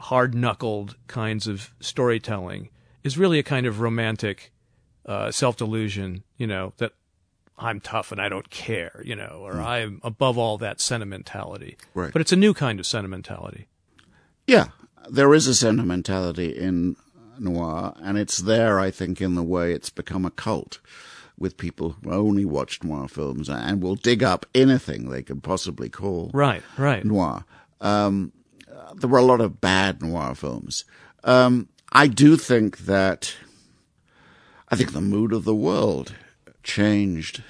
[0.00, 2.68] hard knuckled kinds of storytelling
[3.02, 4.52] is really a kind of romantic
[5.06, 6.24] uh, self delusion.
[6.36, 6.92] You know that
[7.58, 11.76] I'm tough and I don't care, you know, or I'm above all that sentimentality.
[11.94, 12.12] Right.
[12.12, 13.68] But it's a new kind of sentimentality.
[14.46, 14.66] Yeah,
[15.08, 16.96] there is a sentimentality in
[17.38, 20.80] noir, and it's there, I think, in the way it's become a cult
[21.38, 25.88] with people who only watch noir films and will dig up anything they could possibly
[25.88, 27.04] call Right, right.
[27.04, 27.44] noir.
[27.80, 28.32] Um,
[29.00, 30.84] there were a lot of bad noir films.
[31.22, 33.34] Um, I do think that
[34.68, 36.14] I think the mood of the world
[36.62, 37.42] changed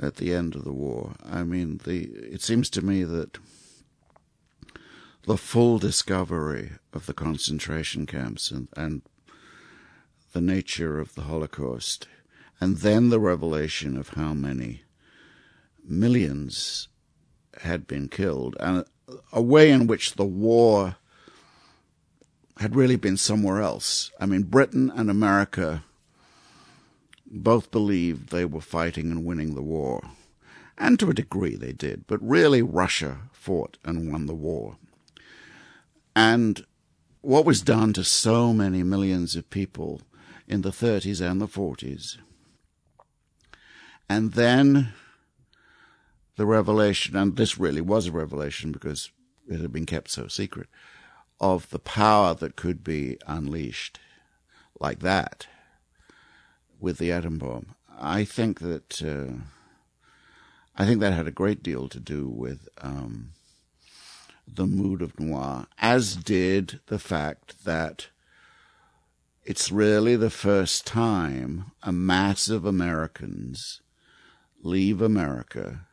[0.00, 1.14] at the end of the war.
[1.24, 3.38] I mean, the it seems to me that
[5.24, 9.02] the full discovery of the concentration camps and, and
[10.32, 12.08] the nature of the Holocaust,
[12.60, 14.82] and then the revelation of how many
[15.84, 16.88] millions
[17.62, 18.84] had been killed, and
[19.32, 20.96] a way in which the war
[22.58, 24.10] had really been somewhere else.
[24.20, 25.84] I mean, Britain and America
[27.26, 30.02] both believed they were fighting and winning the war.
[30.76, 34.76] And to a degree they did, but really Russia fought and won the war.
[36.14, 36.64] And
[37.20, 40.02] what was done to so many millions of people
[40.46, 42.18] in the 30s and the 40s.
[44.08, 44.92] And then
[46.36, 49.10] the revelation, and this really was a revelation because
[49.48, 50.68] it had been kept so secret,
[51.40, 53.98] of the power that could be unleashed
[54.80, 55.46] like that
[56.80, 57.74] with the atom bomb.
[58.00, 59.42] I think that uh,
[60.76, 63.32] I think that had a great deal to do with um,
[64.46, 68.08] the mood of noir, as did the fact that
[69.44, 73.82] it's really the first time a mass of Americans
[74.62, 75.86] leave America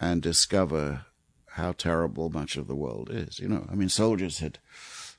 [0.00, 1.06] and discover
[1.52, 3.38] how terrible much of the world is.
[3.38, 4.58] You know, I mean, soldiers had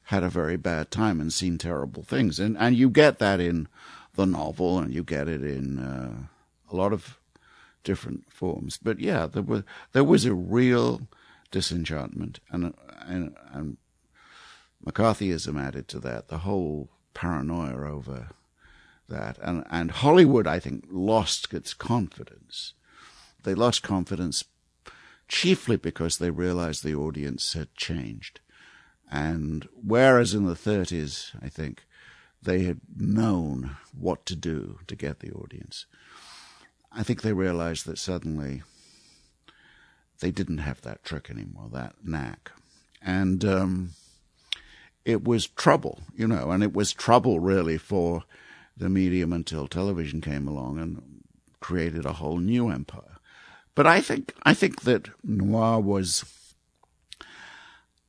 [0.04, 3.68] had a very bad time and seen terrible things, and and you get that in
[4.16, 6.14] the novel, and you get it in uh,
[6.72, 7.20] a lot of
[7.84, 8.78] different forms.
[8.82, 11.08] But yeah, there was there was a real
[11.52, 13.78] disenchantment, and and, and
[14.86, 16.28] McCarthyism added to that.
[16.28, 18.30] The whole paranoia over
[19.08, 22.74] that, and and Hollywood, I think, lost its confidence.
[23.44, 24.44] They lost confidence
[25.30, 28.42] chiefly because they realized the audience had changed.
[29.10, 31.86] And whereas in the 30s, I think,
[32.42, 35.86] they had known what to do to get the audience,
[36.92, 38.64] I think they realized that suddenly
[40.20, 42.52] they didn't have that trick anymore, that knack.
[43.02, 43.92] And um,
[45.06, 48.24] it was trouble, you know, and it was trouble really for
[48.76, 51.24] the medium until television came along and
[51.60, 53.19] created a whole new empire.
[53.80, 56.26] But I think I think that noir was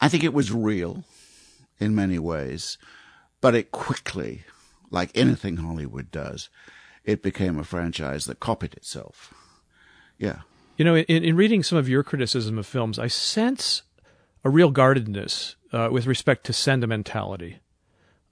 [0.01, 1.05] I think it was real
[1.79, 2.77] in many ways,
[3.41, 4.43] but it quickly,
[4.91, 6.49] like anything Hollywood does,
[7.05, 9.33] it became a franchise that copied itself.
[10.19, 10.41] Yeah.
[10.77, 13.83] You know, in, in reading some of your criticism of films, I sense
[14.43, 17.61] a real guardedness uh, with respect to sentimentality.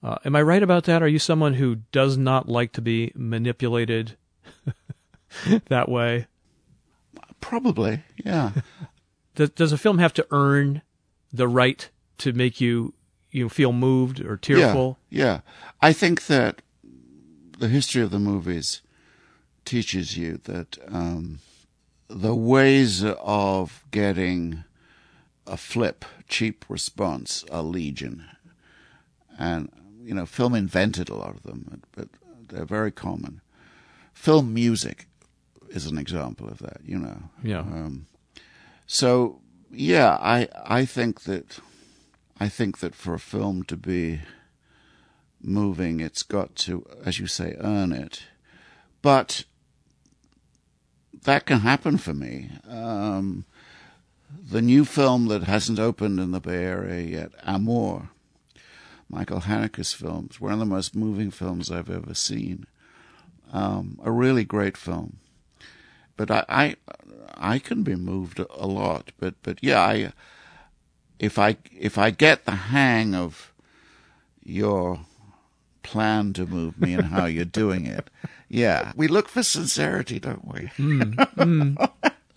[0.03, 1.01] Uh, am I right about that?
[1.01, 4.17] Are you someone who does not like to be manipulated
[5.69, 6.27] that way?
[7.41, 8.51] Probably, yeah.
[9.35, 10.81] Does, does a film have to earn
[11.31, 12.93] the right to make you
[13.31, 14.97] you feel moved or tearful?
[15.09, 15.39] Yeah, yeah.
[15.81, 16.61] I think that
[17.57, 18.81] the history of the movies
[19.65, 21.39] teaches you that um,
[22.07, 24.63] the ways of getting
[25.45, 28.25] a flip, cheap response are legion.
[29.37, 29.71] And,
[30.03, 32.09] you know, film invented a lot of them, but
[32.47, 33.41] they're very common.
[34.13, 35.07] Film music
[35.69, 37.23] is an example of that, you know.
[37.43, 37.59] Yeah.
[37.59, 38.07] Um,
[38.87, 39.41] so,
[39.71, 41.59] yeah, I I think that
[42.39, 44.21] I think that for a film to be
[45.41, 48.23] moving, it's got to, as you say, earn it.
[49.01, 49.45] but
[51.23, 52.49] that can happen for me.
[52.67, 53.45] Um,
[54.51, 58.09] the new film that hasn't opened in the Bay Area yet, Amour,
[59.09, 62.65] Michael Haneke's film, is one of the most moving films I've ever seen.
[63.51, 65.17] Um, a really great film.
[66.19, 66.75] But I, I,
[67.37, 69.13] I can be moved a lot.
[69.21, 70.11] But but yeah, I,
[71.17, 73.53] if I if I get the hang of
[74.43, 74.99] your
[75.81, 78.09] plan to move me and how you're doing it,
[78.49, 80.59] yeah, we look for sincerity, don't we?
[80.77, 81.89] Mm, mm,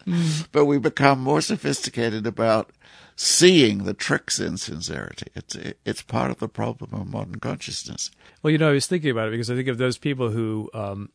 [0.07, 0.47] mm.
[0.53, 2.71] But we become more sophisticated about
[3.17, 5.27] seeing the tricks in sincerity.
[5.35, 8.13] It's it's part of the problem of modern consciousness.
[8.45, 10.71] Well, you know, I was thinking about it because I think of those people who
[10.73, 11.09] um,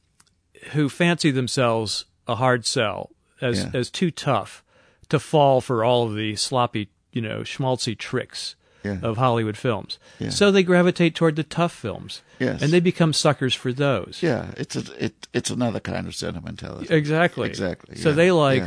[0.74, 3.12] who fancy themselves a hard sell
[3.42, 3.72] as yeah.
[3.74, 4.64] as too tough
[5.10, 9.00] to fall for all of the sloppy, you know, schmaltzy tricks yeah.
[9.02, 10.00] of Hollywood films.
[10.20, 10.30] Yeah.
[10.30, 12.22] So they gravitate toward the tough films.
[12.40, 12.62] Yes.
[12.62, 14.20] And they become suckers for those.
[14.22, 16.94] Yeah, it's a, it it's another kind of sentimentality.
[16.94, 17.48] Exactly.
[17.48, 17.96] Exactly.
[17.98, 18.64] So they like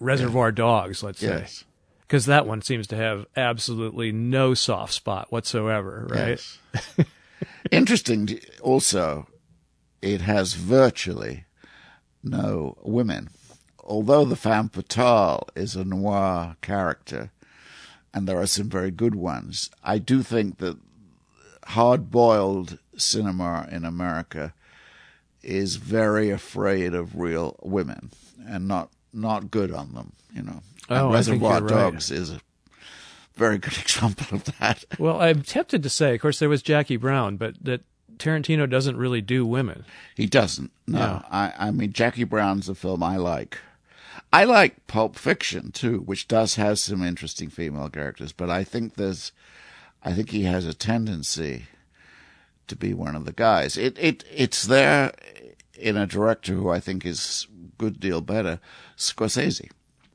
[0.00, 1.46] Reservoir Dogs, let's say.
[2.00, 6.44] Because that one seems to have absolutely no soft spot whatsoever, right?
[6.68, 7.06] Yes.
[7.70, 9.26] Interesting also,
[10.02, 11.44] it has virtually
[12.22, 13.30] no women.
[13.84, 17.30] Although the femme fatale is a noir character,
[18.14, 20.78] and there are some very good ones, I do think that
[21.64, 24.54] hard boiled cinema in America
[25.42, 28.10] is very afraid of real women
[28.46, 30.62] and not not good on them, you know.
[30.88, 32.20] Oh, and Reservoir Dogs right.
[32.20, 32.40] is a
[33.34, 34.84] very good example of that.
[34.98, 37.82] Well, I'm tempted to say, of course, there was Jackie Brown, but that
[38.18, 39.84] Tarantino doesn't really do women.
[40.14, 40.70] He doesn't.
[40.86, 41.22] No, yeah.
[41.30, 43.58] I, I mean Jackie Brown's a film I like.
[44.32, 48.94] I like Pulp Fiction too, which does have some interesting female characters, but I think
[48.94, 49.32] there's,
[50.02, 51.66] I think he has a tendency
[52.68, 53.76] to be one of the guys.
[53.76, 55.12] It it it's there
[55.78, 58.60] in a director who I think is a good deal better,
[58.96, 59.70] Scorsese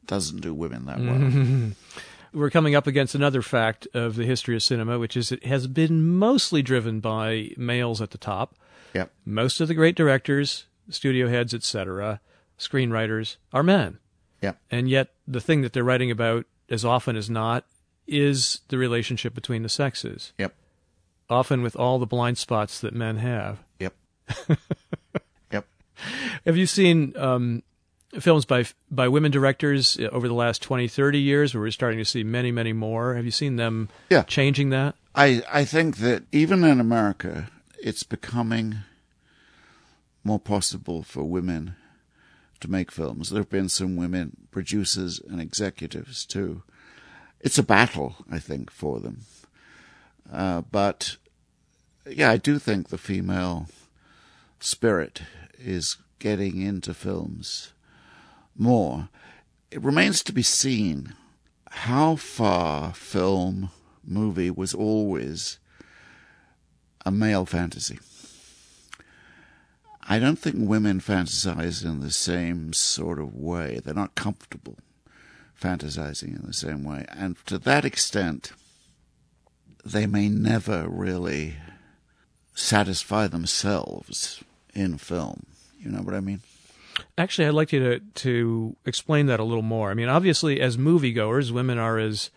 [0.07, 1.15] doesn't do women that well.
[1.15, 1.69] Mm-hmm.
[2.37, 5.65] We're coming up against another fact of the history of cinema, which is it has
[5.65, 8.55] been mostly driven by males at the top.
[8.93, 9.11] Yep.
[9.25, 12.21] Most of the great directors, studio heads, etc.,
[12.59, 13.97] screenwriters are men.
[14.43, 14.59] Yep.
[14.69, 17.65] And yet the thing that they're writing about as often as not
[18.07, 20.31] is the relationship between the sexes.
[20.37, 20.53] Yep.
[21.31, 23.63] Often with all the blind spots that men have.
[23.79, 23.95] Yep.
[25.51, 25.65] yep.
[26.45, 27.63] Have you seen um,
[28.19, 31.99] films by by women directors uh, over the last 20, 30 years, where we're starting
[31.99, 33.15] to see many, many more.
[33.15, 34.23] Have you seen them yeah.
[34.23, 34.95] changing that?
[35.15, 37.49] I, I think that even in America,
[37.81, 38.77] it's becoming
[40.23, 41.75] more possible for women
[42.59, 43.29] to make films.
[43.29, 46.63] There have been some women producers and executives too.
[47.39, 49.21] It's a battle, I think, for them.
[50.31, 51.17] Uh, but
[52.05, 53.67] yeah, I do think the female
[54.59, 55.21] spirit
[55.57, 57.73] is getting into films
[58.59, 59.09] more.
[59.71, 61.13] It remains to be seen
[61.69, 63.69] how far film,
[64.03, 65.59] movie was always
[67.05, 67.99] a male fantasy.
[70.09, 73.81] I don't think women fantasize in the same sort of way.
[73.83, 74.77] They're not comfortable
[75.59, 77.05] fantasizing in the same way.
[77.09, 78.53] And to that extent,
[79.83, 81.55] they may never really
[82.53, 84.43] satisfy themselves
[84.73, 85.45] in film.
[85.79, 86.41] You know what I mean?
[87.17, 89.91] Actually, I'd like you to to explain that a little more.
[89.91, 92.29] I mean, obviously, as moviegoers, women are as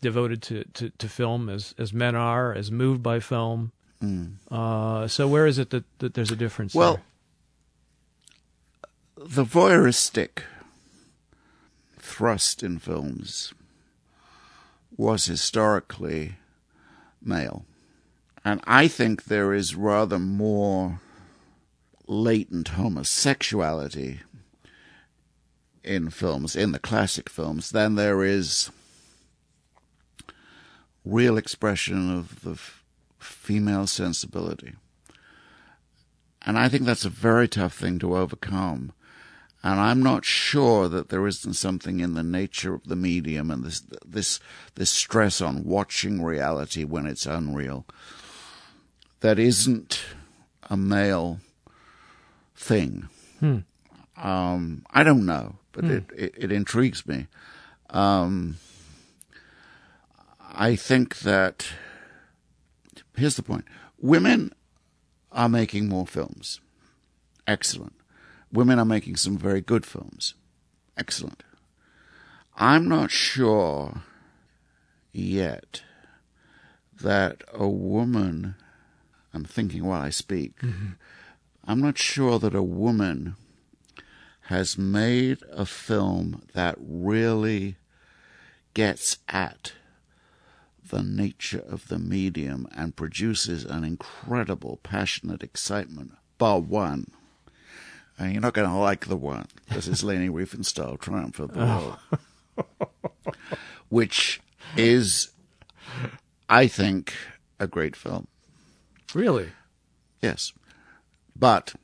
[0.00, 3.72] devoted to, to, to film as, as men are, as moved by film.
[4.02, 4.34] Mm.
[4.50, 6.74] Uh, so, where is it that, that there's a difference?
[6.74, 7.00] Well,
[9.16, 9.26] there?
[9.28, 10.42] the voyeuristic
[11.98, 13.54] thrust in films
[14.96, 16.34] was historically
[17.22, 17.64] male.
[18.44, 21.00] And I think there is rather more
[22.12, 24.20] latent homosexuality
[25.82, 28.70] in films, in the classic films, than there is
[31.04, 32.84] real expression of the f-
[33.18, 34.74] female sensibility.
[36.44, 38.92] And I think that's a very tough thing to overcome.
[39.64, 43.64] And I'm not sure that there isn't something in the nature of the medium and
[43.64, 44.40] this this
[44.74, 47.86] this stress on watching reality when it's unreal
[49.20, 50.02] that isn't
[50.68, 51.38] a male
[52.62, 53.08] thing.
[53.40, 53.58] Hmm.
[54.16, 55.90] Um, I don't know, but hmm.
[55.90, 57.26] it, it, it, intrigues me.
[57.90, 58.56] Um,
[60.40, 61.66] I think that
[63.16, 63.64] here's the point:
[63.98, 64.52] women
[65.32, 66.60] are making more films.
[67.46, 67.94] Excellent.
[68.52, 70.34] Women are making some very good films.
[70.96, 71.42] Excellent.
[72.54, 74.02] I'm not sure
[75.10, 75.82] yet
[77.00, 78.54] that a woman,
[79.32, 80.92] I'm thinking while I speak, mm-hmm
[81.64, 83.36] I'm not sure that a woman
[84.46, 87.76] has made a film that really
[88.74, 89.72] gets at
[90.88, 97.06] the nature of the medium and produces an incredible, passionate excitement, bar one.
[98.18, 99.46] And you're not going to like the one.
[99.70, 103.36] This is Leni Riefenstahl, Triumph of the Will,
[103.88, 104.40] which
[104.76, 105.30] is,
[106.48, 107.14] I think,
[107.58, 108.26] a great film.
[109.14, 109.50] Really?
[110.20, 110.52] Yes.
[111.36, 111.74] But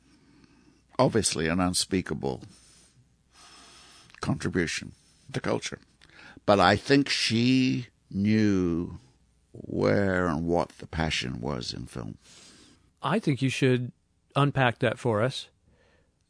[0.99, 2.42] obviously an unspeakable
[4.20, 4.92] contribution
[5.32, 5.78] to culture.
[6.46, 8.99] But I think she knew
[9.53, 12.16] where and what the passion was in film.
[13.03, 13.92] I think you should
[14.34, 15.49] unpack that for us.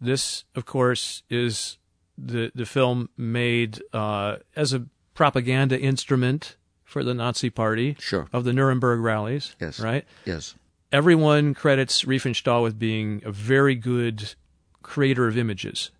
[0.00, 1.78] This, of course, is
[2.16, 8.28] the the film made uh, as a propaganda instrument for the Nazi Party Sure.
[8.32, 9.54] of the Nuremberg rallies.
[9.60, 9.80] Yes.
[9.80, 10.04] Right.
[10.24, 10.54] Yes.
[10.91, 14.34] Everyone credits Riefenstahl with being a very good
[14.82, 15.91] creator of images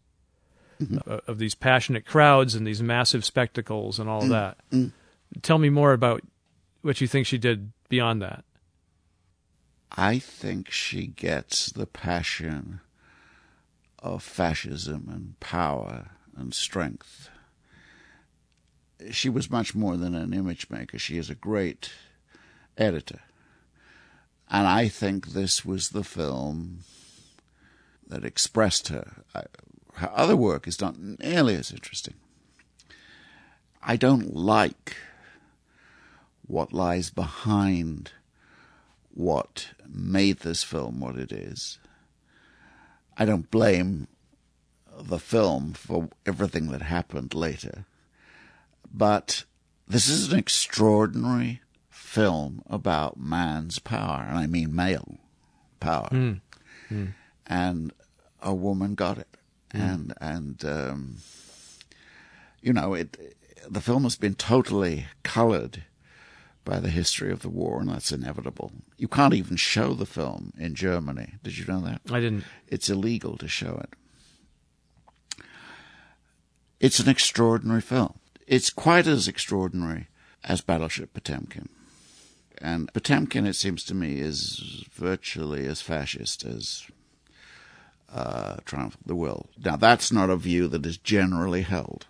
[0.80, 0.99] mm-hmm.
[1.11, 4.59] uh, of these passionate crowds and these massive spectacles and all of that.
[4.72, 4.93] Mm.
[5.43, 6.22] Tell me more about
[6.82, 8.45] what you think she did beyond that.
[9.93, 12.80] I think she gets the passion
[13.99, 17.30] of fascism and power and strength.
[19.11, 20.99] She was much more than an image maker.
[20.99, 21.91] She is a great
[22.76, 23.20] editor.
[24.51, 26.80] And I think this was the film
[28.07, 29.24] that expressed her.
[29.34, 29.44] I,
[29.94, 32.14] her other work is not nearly as interesting.
[33.82, 34.96] I don't like
[36.46, 38.12] what lies behind
[39.11, 41.78] what made this film what it is.
[43.16, 44.07] I don't blame
[44.96, 47.84] the film for everything that happened later,
[48.92, 49.44] but
[49.86, 51.61] this is an extraordinary
[52.09, 55.18] film about man's power, and I mean male
[55.78, 56.09] power.
[56.09, 56.32] Hmm.
[56.88, 57.06] Hmm.
[57.46, 57.92] And
[58.42, 59.36] a woman got it,
[59.72, 59.80] hmm.
[59.80, 61.16] and and um,
[62.62, 63.16] you know it.
[63.68, 65.84] The film has been totally colored
[66.64, 68.72] by the history of the war, and that's inevitable.
[68.96, 71.34] You can't even show the film in Germany.
[71.42, 72.00] Did you know that?
[72.11, 72.44] I didn't.
[72.66, 75.44] It's illegal to show it.
[76.80, 78.18] It's an extraordinary film.
[78.46, 80.09] It's quite as extraordinary
[80.44, 81.68] as Battleship Potemkin.
[82.61, 86.86] And Potemkin, it seems to me, is virtually as fascist as
[88.12, 89.48] uh, Triumph of the Will.
[89.64, 92.06] Now, that's not a view that is generally held,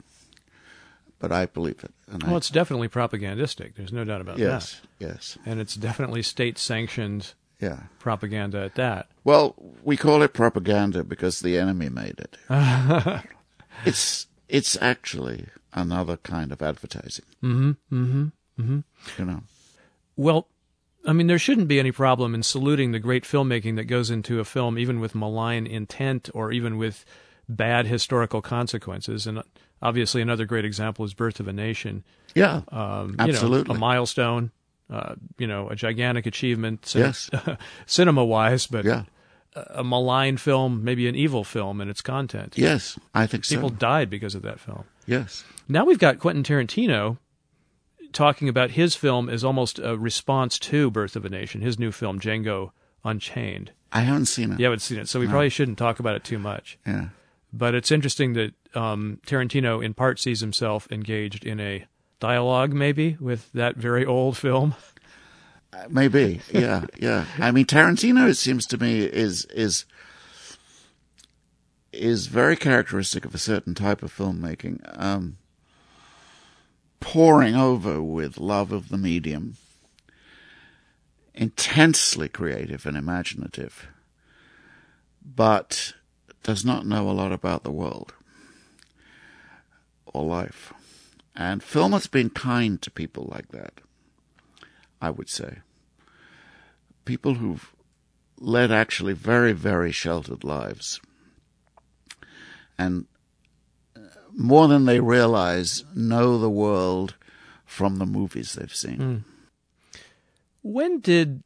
[1.18, 1.92] but I believe it.
[2.10, 3.74] And I, Well, it's definitely propagandistic.
[3.76, 4.42] There's no doubt about that.
[4.42, 5.38] yes, yes.
[5.44, 7.84] And it's definitely state sanctioned yeah.
[7.98, 9.08] propaganda at that.
[9.24, 12.36] Well, we call it propaganda because the enemy made it.
[13.84, 17.26] it's it's actually another kind of advertising.
[17.42, 17.70] Mm-hmm.
[17.94, 18.24] Mm-hmm.
[18.60, 18.78] Mm-hmm.
[19.18, 19.42] You know.
[20.18, 20.48] Well,
[21.06, 24.40] I mean, there shouldn't be any problem in saluting the great filmmaking that goes into
[24.40, 27.04] a film, even with malign intent or even with
[27.48, 29.26] bad historical consequences.
[29.26, 29.42] And
[29.80, 32.04] obviously, another great example is Birth of a Nation.
[32.34, 32.62] Yeah.
[32.68, 33.58] Um, Absolutely.
[33.58, 34.50] You know, a milestone,
[34.90, 37.30] uh, you know, a gigantic achievement, cin- Yes.
[37.86, 39.04] cinema wise, but yeah.
[39.54, 42.54] a malign film, maybe an evil film in its content.
[42.58, 43.54] Yes, I think so.
[43.54, 44.84] People died because of that film.
[45.06, 45.44] yes.
[45.68, 47.18] Now we've got Quentin Tarantino
[48.12, 51.92] talking about his film as almost a response to Birth of a Nation, his new
[51.92, 52.70] film, Django
[53.04, 53.72] Unchained.
[53.92, 54.58] I haven't seen it.
[54.58, 56.78] You haven't seen it, so we probably shouldn't talk about it too much.
[56.86, 57.08] Yeah.
[57.52, 61.86] But it's interesting that um, Tarantino, in part, sees himself engaged in a
[62.20, 64.74] dialogue, maybe, with that very old film.
[65.72, 66.40] Uh, Maybe.
[66.52, 66.86] Yeah.
[66.98, 67.26] yeah.
[67.38, 69.84] I mean, Tarantino, it seems to me, is is
[71.92, 74.80] is very characteristic of a certain type of filmmaking.
[74.98, 75.38] Um,
[77.00, 79.56] pouring over with love of the medium,
[81.34, 83.88] intensely creative and imaginative,
[85.24, 85.94] but
[86.42, 88.14] does not know a lot about the world
[90.06, 90.72] or life.
[91.36, 93.74] And film has been kind to people like that,
[95.00, 95.58] I would say.
[97.04, 97.72] People who've
[98.38, 101.00] led actually very, very sheltered lives.
[102.76, 103.06] And
[104.38, 107.16] more than they realize, know the world
[107.66, 108.96] from the movies they've seen.
[108.96, 109.98] Hmm.
[110.62, 111.42] When did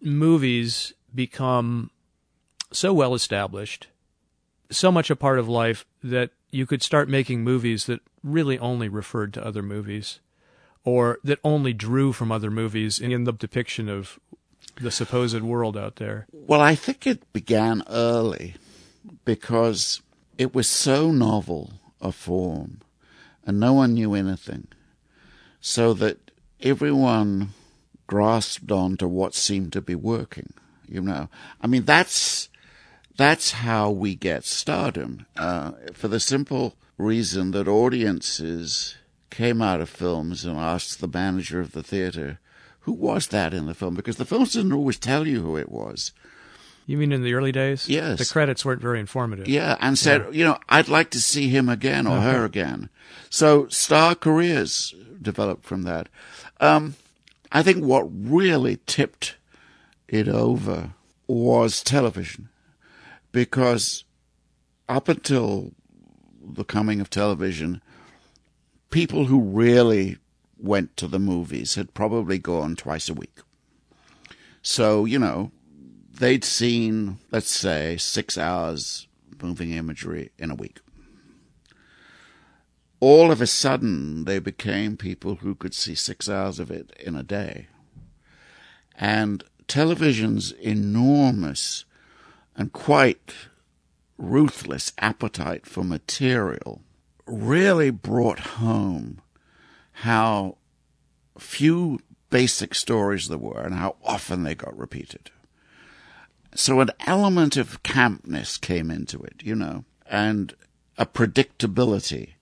[0.00, 1.90] movies become
[2.70, 3.88] so well established,
[4.70, 8.88] so much a part of life that you could start making movies that really only
[8.88, 10.20] referred to other movies
[10.84, 14.20] or that only drew from other movies in the depiction of
[14.80, 16.26] the supposed world out there?
[16.32, 18.54] Well, I think it began early
[19.24, 20.00] because
[20.38, 21.72] it was so novel
[22.02, 22.80] a form
[23.44, 24.68] and no one knew anything.
[25.60, 26.30] So that
[26.60, 27.50] everyone
[28.06, 30.52] grasped on to what seemed to be working,
[30.88, 31.28] you know.
[31.60, 32.48] I mean, that's
[33.16, 35.26] that's how we get stardom.
[35.36, 38.96] Uh, for the simple reason that audiences
[39.30, 42.38] came out of films and asked the manager of the theater,
[42.80, 43.94] who was that in the film?
[43.94, 46.12] Because the films didn't always tell you who it was.
[46.86, 47.88] You mean in the early days?
[47.88, 48.18] Yes.
[48.18, 49.48] The credits weren't very informative.
[49.48, 52.88] Yeah, and said, you know, I'd like to see him again or her again.
[53.30, 56.08] So star careers developed from that.
[56.60, 56.96] Um,
[57.52, 59.36] I think what really tipped
[60.08, 60.94] it over
[61.26, 62.48] was television,
[63.30, 64.04] because
[64.88, 65.72] up until
[66.44, 67.80] the coming of television,
[68.90, 70.18] people who really
[70.58, 73.38] went to the movies had probably gone twice a week.
[74.60, 75.52] So, you know,
[76.22, 79.08] they'd seen, let's say, six hours
[79.42, 80.78] moving imagery in a week.
[83.00, 87.16] All of a sudden, they became people who could see six hours of it in
[87.16, 87.66] a day.
[88.94, 91.86] And television's enormous
[92.54, 93.34] and quite
[94.16, 96.82] ruthless appetite for material
[97.26, 99.20] really brought home
[99.90, 100.56] how
[101.36, 101.98] few
[102.30, 105.32] basic stories there were and how often they got repeated.
[106.54, 110.54] So an element of campness came into it, you know, and
[110.98, 112.34] a predictability.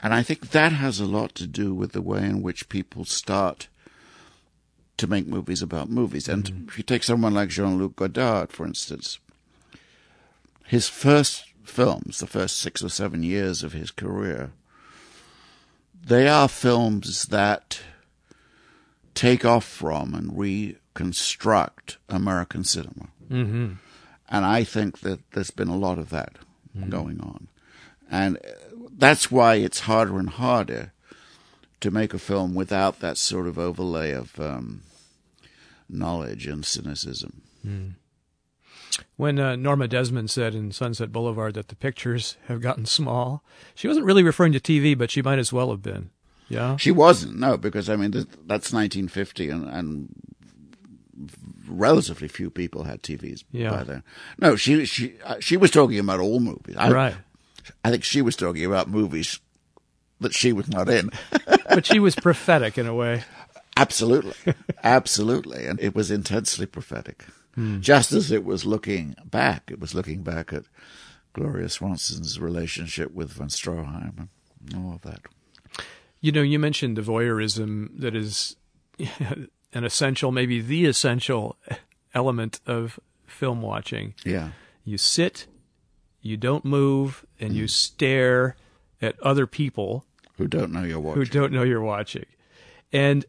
[0.00, 3.04] And I think that has a lot to do with the way in which people
[3.04, 3.68] start
[4.96, 6.28] to make movies about movies.
[6.28, 6.68] And mm-hmm.
[6.68, 9.18] if you take someone like Jean Luc Godard, for instance,
[10.66, 14.52] his first films, the first six or seven years of his career,
[16.04, 17.80] they are films that
[19.14, 23.08] take off from and reconstruct American cinema.
[23.32, 23.72] Mm-hmm.
[24.28, 26.36] And I think that there's been a lot of that
[26.76, 26.90] mm-hmm.
[26.90, 27.48] going on.
[28.10, 28.38] And
[28.96, 30.92] that's why it's harder and harder
[31.80, 34.82] to make a film without that sort of overlay of um,
[35.88, 37.42] knowledge and cynicism.
[37.66, 37.94] Mm.
[39.16, 43.42] When uh, Norma Desmond said in Sunset Boulevard that the pictures have gotten small,
[43.74, 46.10] she wasn't really referring to TV, but she might as well have been.
[46.48, 47.38] Yeah, she wasn't.
[47.38, 50.14] No, because I mean that's 1950, and, and
[51.68, 53.70] relatively few people had TVs yeah.
[53.70, 54.02] by then.
[54.38, 56.76] No, she she uh, she was talking about all movies.
[56.76, 57.14] I, right.
[57.84, 59.40] I think she was talking about movies
[60.20, 61.10] that she was not in.
[61.68, 63.24] but she was prophetic in a way.
[63.76, 64.54] Absolutely.
[64.82, 65.66] Absolutely.
[65.66, 67.24] And it was intensely prophetic.
[67.54, 67.80] Hmm.
[67.80, 70.64] Just as it was looking back, it was looking back at
[71.32, 74.28] Gloria Swanson's relationship with von Stroheim
[74.66, 75.20] and all of that.
[76.20, 78.56] You know, you mentioned the voyeurism that is
[79.72, 81.56] an essential, maybe the essential
[82.14, 84.14] element of film watching.
[84.24, 84.50] Yeah.
[84.84, 85.46] You sit,
[86.20, 87.56] you don't move, and mm.
[87.56, 88.56] you stare
[89.00, 90.04] at other people
[90.38, 91.22] who don't know you're watching.
[91.22, 92.26] Who don't know you're watching.
[92.92, 93.24] And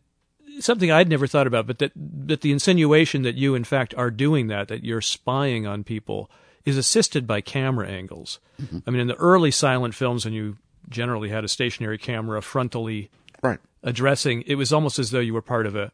[0.60, 4.12] something I'd never thought about, but that that the insinuation that you in fact are
[4.12, 6.30] doing that, that you're spying on people,
[6.66, 8.40] is assisted by camera angles.
[8.62, 8.80] Mm-hmm.
[8.88, 10.58] I mean, in the early silent films, when you
[10.90, 13.10] generally had a stationary camera frontally
[13.42, 13.60] right.
[13.84, 15.92] addressing, it was almost as though you were part of a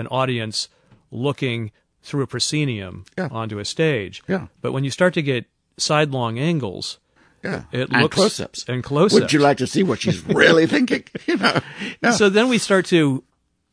[0.00, 0.68] an audience
[1.10, 1.70] looking
[2.02, 3.28] through a proscenium yeah.
[3.30, 4.22] onto a stage.
[4.26, 4.46] Yeah.
[4.60, 5.46] But when you start to get
[5.76, 6.98] sidelong angles,
[7.42, 9.20] yeah, it and looks close-ups and close-ups.
[9.20, 11.04] Would you like to see what she's really thinking?
[11.26, 11.60] You know.
[12.12, 13.24] So then we start to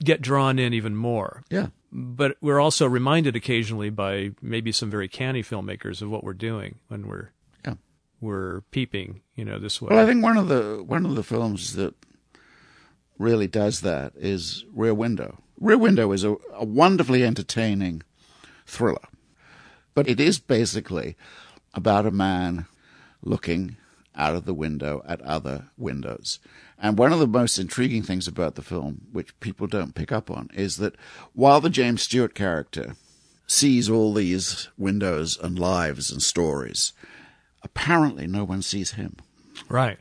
[0.03, 1.43] get drawn in even more.
[1.49, 1.67] Yeah.
[1.91, 6.79] But we're also reminded occasionally by maybe some very canny filmmakers of what we're doing
[6.89, 7.31] when we're
[7.65, 7.75] yeah.
[8.21, 9.89] we're peeping, you know, this way.
[9.91, 11.95] Well, I think one of the one of the films that
[13.17, 15.41] really does that is Rear Window.
[15.59, 18.03] Rear Window is a, a wonderfully entertaining
[18.65, 19.07] thriller,
[19.93, 21.15] but it is basically
[21.73, 22.65] about a man
[23.21, 23.77] looking
[24.15, 26.39] out of the window at other windows.
[26.79, 30.29] And one of the most intriguing things about the film, which people don't pick up
[30.29, 30.95] on, is that
[31.33, 32.95] while the James Stewart character
[33.45, 36.93] sees all these windows and lives and stories,
[37.63, 39.15] apparently no one sees him.
[39.69, 39.97] Right.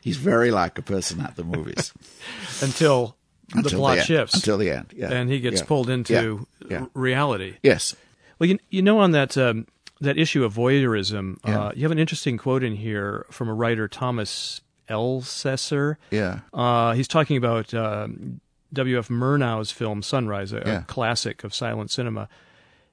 [0.00, 1.92] He's very like a person at the movies.
[2.62, 3.16] until,
[3.54, 4.34] until, the plot the shifts.
[4.34, 5.12] Until the end, yeah.
[5.12, 5.66] And he gets yeah.
[5.66, 6.86] pulled into yeah.
[6.94, 7.56] reality.
[7.62, 7.94] Yes.
[8.38, 9.66] Well, you, you know, on that um,
[10.00, 13.86] that issue of voyeurism, uh, you have an interesting quote in here from a writer,
[13.88, 15.96] Thomas Elsaesser.
[16.10, 16.40] Yeah.
[16.52, 18.40] Uh, he's talking about um,
[18.72, 19.08] W.F.
[19.08, 22.28] Murnau's film Sunrise, a, a classic of silent cinema.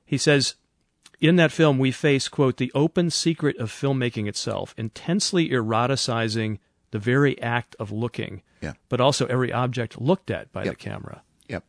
[0.06, 0.56] He says,
[1.20, 6.60] in that film, we face, quote, the open secret of filmmaking itself, intensely eroticizing
[6.92, 8.74] the very act of looking, Yeah.
[8.90, 10.72] but also every object looked at by Yep.
[10.74, 11.22] the camera.
[11.50, 11.64] Yep.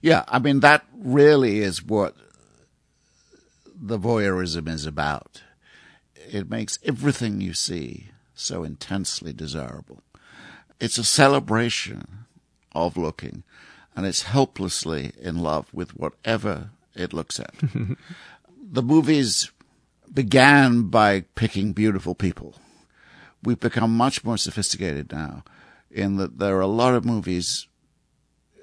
[0.00, 2.16] Yeah, I mean that really is what
[3.74, 5.42] the voyeurism is about.
[6.30, 10.02] It makes everything you see so intensely desirable.
[10.80, 12.26] It's a celebration
[12.72, 13.42] of looking,
[13.94, 17.54] and it's helplessly in love with whatever it looks at.
[18.72, 19.50] the movies
[20.12, 22.54] began by picking beautiful people.
[23.42, 25.44] We've become much more sophisticated now
[25.90, 27.66] in that there are a lot of movies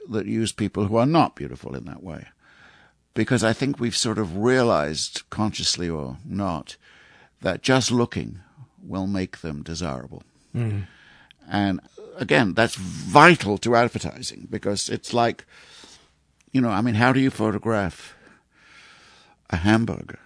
[0.10, 2.28] that use people who are not beautiful in that way.
[3.14, 6.78] Because I think we've sort of realized, consciously or not,
[7.42, 8.40] that just looking
[8.82, 10.24] will make them desirable.
[10.56, 10.88] Mm.
[11.50, 11.82] And
[12.18, 15.46] again, that's vital to advertising because it's like,
[16.52, 18.16] you know, I mean, how do you photograph
[19.50, 20.20] a hamburger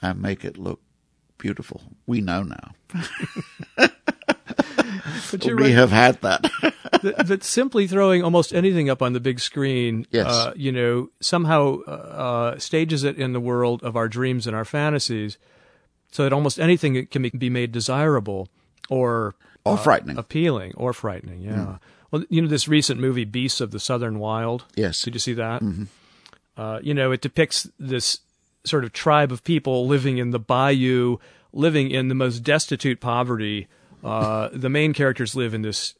[0.00, 0.80] and make it look
[1.46, 1.80] beautiful?
[2.06, 2.74] We know now.
[5.30, 5.72] But we right.
[5.72, 6.42] have had that.
[7.02, 10.26] that, that simply throwing almost anything up on the big screen, Yes.
[10.26, 14.54] uh, you know, somehow uh, uh, stages it in the world of our dreams and
[14.54, 15.36] our fantasies,
[16.12, 18.48] so that almost anything can be, made desirable
[18.88, 19.34] or
[19.64, 20.16] or frightening.
[20.16, 21.42] appealing or frightening.
[21.42, 21.78] Yeah.
[22.10, 24.64] Well, you know, this recent movie, Beasts of the Southern Wild.
[24.76, 25.02] Yes.
[25.02, 25.62] Did you see that?
[26.56, 28.20] Uh, you know, it depicts this
[28.64, 31.18] sort of tribe of people living in the bayou,
[31.52, 33.68] living in the most destitute poverty.
[34.04, 35.94] Uh, the main characters live in this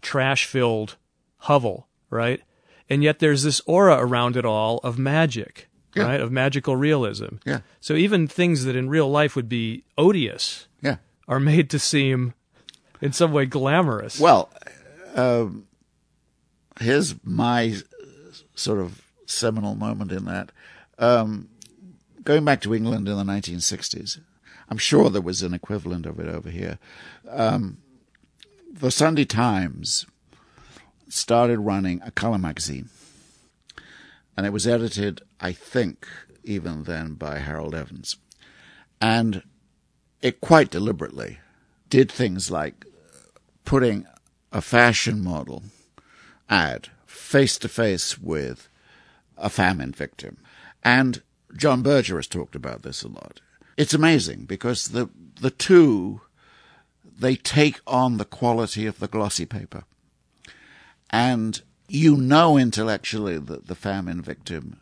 [0.00, 0.96] trash filled
[1.38, 2.40] hovel, right?
[2.88, 6.04] And yet there's this aura around it all of magic, Yeah.
[6.04, 6.20] right?
[6.20, 7.36] Of magical realism.
[7.44, 7.60] Yeah.
[7.80, 10.96] So even things that in real life would be odious Yeah.
[11.28, 12.34] are made to seem
[13.00, 14.18] in some way glamorous.
[14.20, 14.50] Well,
[15.14, 15.66] um,
[16.80, 17.76] here's my
[18.54, 20.50] sort of seminal moment in that.
[20.98, 21.48] Um,
[22.24, 24.18] going back to England in the 1960s,
[24.70, 26.78] I'm sure there was an equivalent of it over here.
[27.28, 27.78] Um,
[28.72, 30.06] the Sunday Times
[31.08, 32.88] started running a color magazine,
[34.36, 36.06] and it was edited, I think,
[36.44, 38.16] even then by Harold Evans.
[39.00, 39.42] And
[40.22, 41.38] it quite deliberately
[41.88, 42.84] did things like
[43.64, 44.06] putting
[44.52, 45.64] a fashion model
[46.48, 48.68] ad face to face with
[49.36, 50.36] a famine victim.
[50.84, 51.22] And
[51.56, 53.40] John Berger has talked about this a lot.
[53.80, 55.08] It's amazing because the
[55.40, 56.20] the two
[57.18, 59.84] they take on the quality of the glossy paper.
[61.08, 64.80] And you know intellectually that the famine victim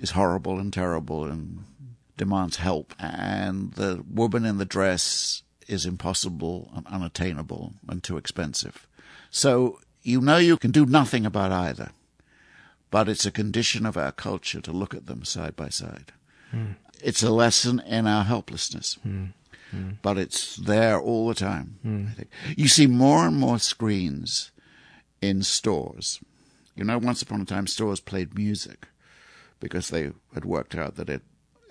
[0.00, 1.66] is horrible and terrible and
[2.16, 8.88] demands help and the woman in the dress is impossible and unattainable and too expensive.
[9.30, 11.90] So you know you can do nothing about either,
[12.90, 16.10] but it's a condition of our culture to look at them side by side.
[16.50, 16.72] Hmm.
[17.02, 19.26] It's a lesson in our helplessness, hmm.
[19.70, 19.90] Hmm.
[20.02, 21.78] but it's there all the time.
[21.82, 22.06] Hmm.
[22.10, 22.28] I think.
[22.56, 24.50] You see more and more screens
[25.20, 26.20] in stores.
[26.74, 28.88] You know, once upon a time, stores played music
[29.60, 31.22] because they had worked out that it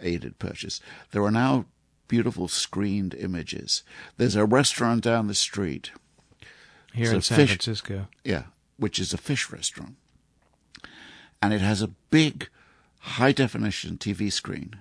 [0.02, 0.82] aided purchase.
[1.12, 1.66] There are now
[2.08, 3.84] beautiful screened images.
[4.18, 5.92] There's a restaurant down the street,
[6.94, 8.08] Here in San fish- Francisco.
[8.24, 8.44] yeah,
[8.78, 9.96] which is a fish restaurant.
[11.42, 12.50] And it has a big
[13.00, 14.76] high definition TV screen,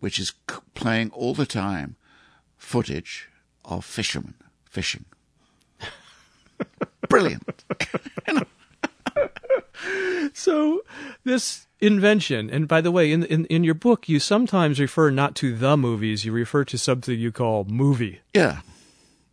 [0.00, 1.96] which is c- playing all the time
[2.56, 3.28] footage
[3.64, 4.34] of fishermen
[4.64, 5.04] fishing.
[7.08, 7.64] Brilliant.
[10.34, 10.82] So
[11.24, 15.34] this invention, and by the way, in, in in your book, you sometimes refer not
[15.36, 18.60] to the movies, you refer to something you call movie, Yeah.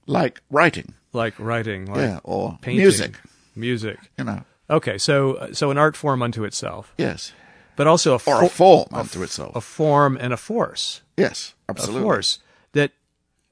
[0.06, 0.94] Like writing.
[1.14, 2.20] like writing, like Yeah.
[2.24, 3.20] Or painting, music.
[3.56, 4.00] music.
[4.18, 4.44] You know.
[4.70, 7.34] Okay, so so an art form unto itself, Yes.
[7.78, 9.56] But also a, a fo- form unto itself.
[9.56, 11.54] a form and a force, yes.
[11.70, 12.02] absolutely.
[12.02, 12.40] a force
[12.74, 12.92] that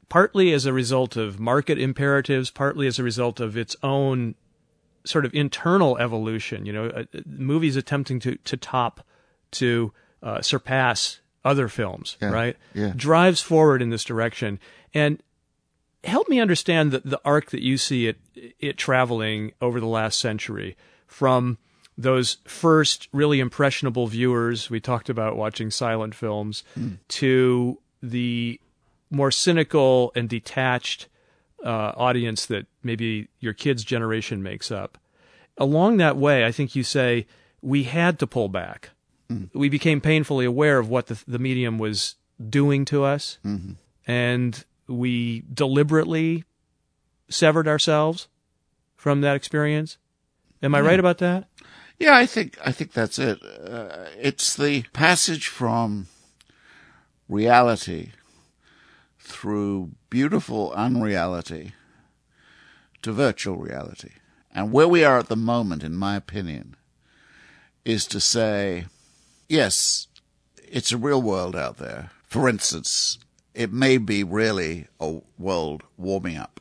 [0.10, 4.36] partly as a result of market imperatives, partly as a result of its own
[5.06, 6.66] sort of internal evolution.
[6.66, 9.06] You know, uh, movies attempting to to top,
[9.52, 12.58] to uh, surpass other films, Yeah, right?
[12.74, 12.92] yeah.
[12.96, 14.60] Drives forward in this direction,
[14.94, 15.22] and
[16.04, 18.18] help me understand the, the arc that you see it
[18.60, 20.76] it traveling over the last century
[21.08, 21.58] from
[21.98, 26.94] those first really impressionable viewers we talked about watching silent films hmm.
[27.08, 28.60] to the
[29.10, 31.08] more cynical and detached
[31.64, 34.98] uh, audience that maybe your kids' generation makes up.
[35.58, 37.28] Along that way, I think you say
[37.62, 38.90] we had to pull back.
[39.30, 39.46] Hmm.
[39.54, 42.16] We became painfully aware of what the, the medium was
[42.50, 43.74] doing to us, mm-hmm.
[44.06, 46.44] and we deliberately
[47.30, 48.28] severed ourselves
[48.96, 49.98] from that experience.
[50.62, 51.48] Am I right about that?
[51.98, 53.40] Yeah, I think I think that's it.
[53.44, 56.08] Uh, it's the passage from
[57.30, 58.12] reality
[59.20, 61.74] through beautiful unreality
[63.02, 64.12] to virtual reality.
[64.54, 66.76] And where we are at the moment, in my opinion,
[67.84, 68.86] is to say,
[69.50, 70.08] yes,
[70.64, 72.12] it's a real world out there.
[72.24, 73.20] For instance,
[73.54, 76.60] it may be really a world warming up,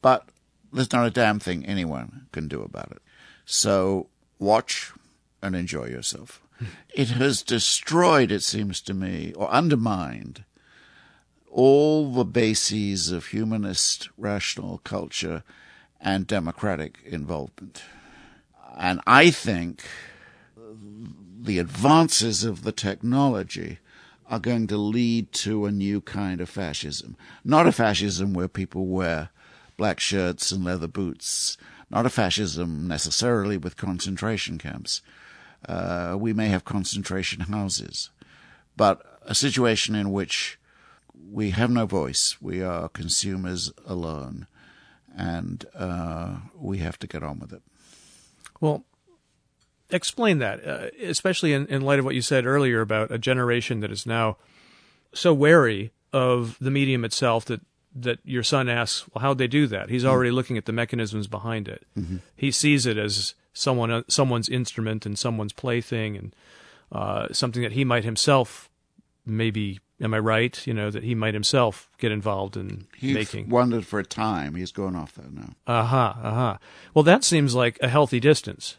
[0.00, 0.28] but
[0.72, 3.02] there's not a damn thing anyone can do about it.
[3.44, 4.08] So
[4.42, 4.92] watch
[5.40, 6.42] and enjoy yourself.
[6.94, 10.44] it has destroyed, it seems to me, or undermined
[11.50, 15.42] all the bases of humanist rational culture
[16.00, 17.82] and democratic involvement.
[18.76, 19.84] And I think
[20.56, 23.78] the advances of the technology
[24.28, 27.16] are going to lead to a new kind of fascism.
[27.44, 29.28] Not a fascism where people wear
[29.76, 31.58] black shirts and leather boots,
[31.92, 35.02] not a fascism necessarily with concentration camps.
[35.68, 38.10] Uh, we may have concentration houses,
[38.76, 40.58] but a situation in which
[41.30, 44.46] we have no voice, we are consumers alone,
[45.16, 47.62] and uh, we have to get on with it.
[48.60, 48.84] Well,
[49.90, 53.80] explain that, uh, especially in, in light of what you said earlier about a generation
[53.80, 54.38] that is now
[55.14, 57.60] so wary of the medium itself that
[57.94, 59.90] that your son asks, well, how'd they do that?
[59.90, 60.36] He's already mm-hmm.
[60.36, 61.84] looking at the mechanisms behind it.
[61.98, 62.16] Mm-hmm.
[62.34, 66.34] He sees it as someone uh, someone's instrument and someone's plaything and
[66.90, 68.70] uh, something that he might himself
[69.26, 70.66] maybe am I right?
[70.66, 73.48] You know that he might himself get involved in He's making.
[73.48, 74.54] Wondered for a time.
[74.54, 75.54] He's going off that now.
[75.66, 76.14] Uh huh.
[76.22, 76.58] Uh huh.
[76.94, 78.76] Well, that seems like a healthy distance,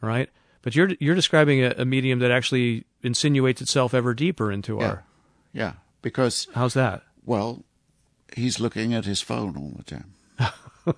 [0.00, 0.28] right?
[0.62, 4.86] But you're you're describing a, a medium that actually insinuates itself ever deeper into yeah.
[4.86, 5.04] our.
[5.52, 7.02] Yeah, because how's that?
[7.24, 7.64] Well,
[8.36, 10.12] he's looking at his phone all the time.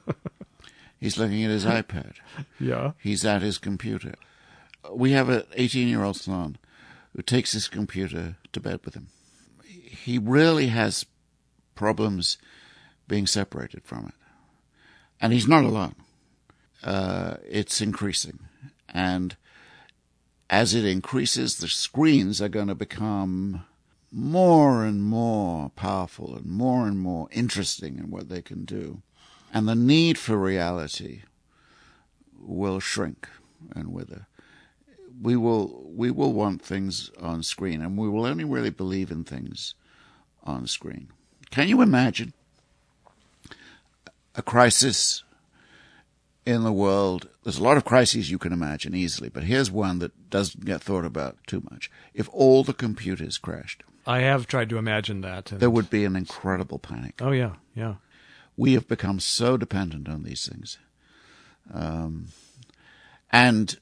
[1.00, 2.14] he's looking at his iPad.
[2.60, 2.92] Yeah.
[2.98, 4.14] He's at his computer.
[4.92, 6.58] We have an 18 year old son
[7.16, 9.08] who takes his computer to bed with him.
[9.64, 11.06] He really has
[11.74, 12.36] problems
[13.06, 14.14] being separated from it.
[15.20, 15.94] And he's not alone.
[16.82, 18.40] Uh, it's increasing.
[18.88, 19.36] And
[20.50, 23.64] as it increases, the screens are going to become
[24.10, 29.02] more and more powerful and more and more interesting in what they can do.
[29.52, 31.22] And the need for reality
[32.38, 33.28] will shrink
[33.74, 34.26] and wither.
[35.20, 39.24] We will we will want things on screen and we will only really believe in
[39.24, 39.74] things
[40.44, 41.08] on screen.
[41.50, 42.32] Can you imagine
[44.34, 45.24] a crisis
[46.48, 47.28] in the world.
[47.42, 50.80] There's a lot of crises you can imagine easily, but here's one that doesn't get
[50.80, 51.90] thought about too much.
[52.14, 55.52] If all the computers crashed, I have tried to imagine that.
[55.52, 55.60] And...
[55.60, 57.20] There would be an incredible panic.
[57.20, 57.96] Oh yeah, yeah.
[58.56, 60.78] We have become so dependent on these things,
[61.72, 62.28] um,
[63.30, 63.78] and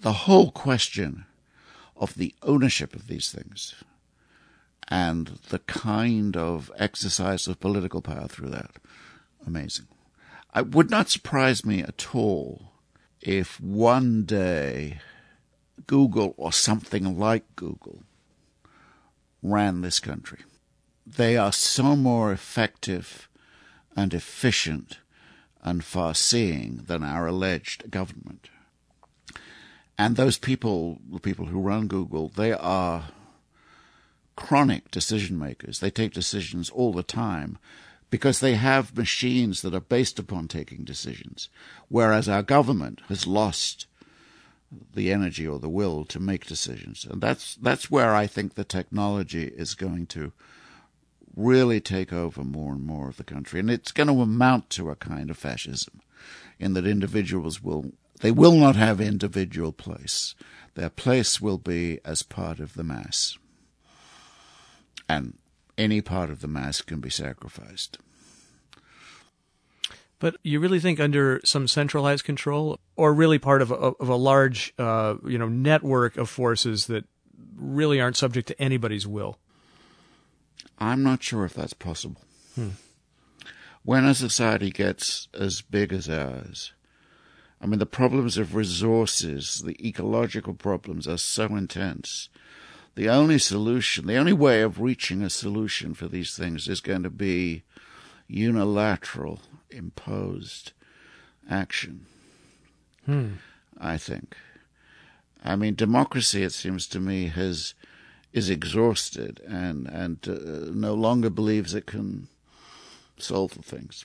[0.00, 1.26] the whole question
[1.96, 3.74] of the ownership of these things
[4.88, 8.76] and the kind of exercise of political power through that,
[9.46, 9.86] amazing.
[10.54, 12.72] It would not surprise me at all
[13.20, 15.00] if one day
[15.86, 18.04] Google or something like Google
[19.42, 20.40] ran this country.
[21.06, 23.28] They are so more effective
[23.96, 24.98] and efficient
[25.62, 28.48] and far seeing than our alleged government.
[29.98, 33.10] And those people, the people who run Google, they are
[34.36, 35.80] chronic decision makers.
[35.80, 37.58] They take decisions all the time
[38.08, 41.48] because they have machines that are based upon taking decisions,
[41.88, 43.86] whereas our government has lost
[44.94, 47.04] the energy or the will to make decisions.
[47.04, 50.32] And that's that's where I think the technology is going to
[51.36, 53.60] really take over more and more of the country.
[53.60, 56.00] And it's going to amount to a kind of fascism
[56.58, 60.34] in that individuals will they will not have individual place.
[60.74, 63.38] Their place will be as part of the mass.
[65.08, 65.38] And
[65.76, 67.98] any part of the mass can be sacrificed.
[70.20, 74.14] But you really think under some centralized control, or really part of a, of a
[74.14, 77.04] large, uh, you know, network of forces that
[77.56, 79.38] really aren't subject to anybody's will?
[80.78, 82.22] I'm not sure if that's possible.
[82.54, 82.70] Hmm.
[83.82, 86.72] When a society gets as big as ours,
[87.60, 92.28] I mean, the problems of resources, the ecological problems are so intense
[92.94, 97.02] the only solution, the only way of reaching a solution for these things is going
[97.02, 97.62] to be
[98.26, 99.40] unilateral,
[99.70, 100.72] imposed
[101.48, 102.06] action.
[103.06, 103.34] Hmm.
[103.78, 104.36] I think.
[105.42, 107.74] I mean, democracy, it seems to me, has
[108.32, 112.28] is exhausted and and uh, no longer believes it can
[113.18, 114.04] solve the things.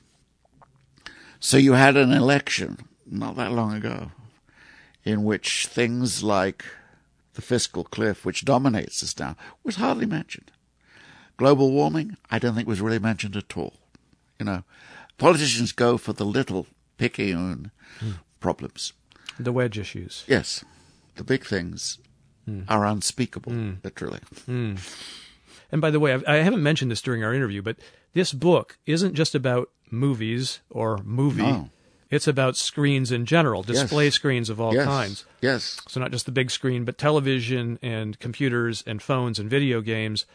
[1.40, 4.12] So you had an election not that long ago,
[5.04, 6.66] in which things like
[7.36, 10.52] the fiscal cliff, which dominates us now, was hardly mentioned.
[11.38, 13.74] Global warming, I don't think was really mentioned at all.
[14.40, 14.64] You know,
[15.18, 18.20] politicians go for the little picayune mm.
[18.40, 18.94] problems.
[19.40, 20.24] The wedge issues.
[20.28, 20.64] Yes.
[21.16, 22.00] The big things
[22.48, 22.66] mm.
[22.68, 23.84] are unspeakable, mm.
[23.84, 24.20] literally.
[24.46, 24.76] Hmm.
[25.72, 27.78] And by the way, I haven't mentioned this during our interview, but
[28.14, 31.42] this book isn't just about movies or movie.
[31.42, 31.70] No.
[32.10, 34.14] It's about screens in general, display Yes.
[34.14, 34.86] screens of all yes.
[34.86, 35.26] kinds.
[35.42, 35.82] Yes.
[35.88, 40.26] So not just the big screen, but television and computers and phones and video games.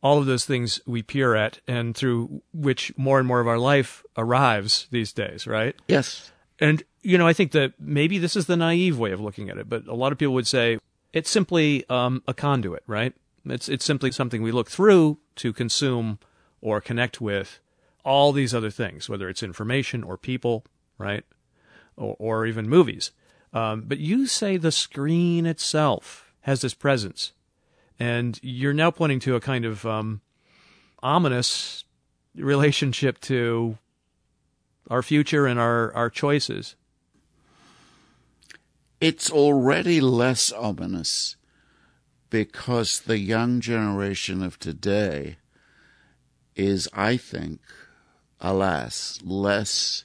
[0.00, 3.58] All of those things we peer at and through which more and more of our
[3.58, 5.74] life arrives these days, right?
[5.88, 6.30] Yes.
[6.60, 9.58] And, you know, I think that maybe this is the naive way of looking at
[9.58, 10.78] it, but a lot of people would say
[11.12, 13.12] it's simply um, a conduit, right?
[13.44, 16.18] It's, it's simply something we look through to consume
[16.60, 17.60] or connect with
[18.04, 20.64] all these other things, whether it's information or people,
[20.96, 21.24] right?
[21.96, 23.12] Or, or even movies.
[23.52, 27.32] Um, but you say the screen itself has this presence.
[27.98, 30.20] And you're now pointing to a kind of um,
[31.02, 31.84] ominous
[32.34, 33.78] relationship to
[34.88, 36.76] our future and our, our choices.
[39.00, 41.36] It's already less ominous
[42.30, 45.36] because the young generation of today
[46.56, 47.60] is, I think,
[48.40, 50.04] alas, less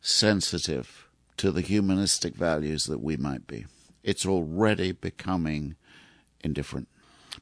[0.00, 3.66] sensitive to the humanistic values that we might be.
[4.02, 5.76] It's already becoming
[6.42, 6.88] indifferent.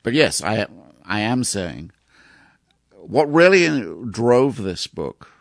[0.02, 0.66] But yes, I
[1.04, 1.92] I am saying
[2.90, 3.68] what really
[4.10, 5.32] drove this book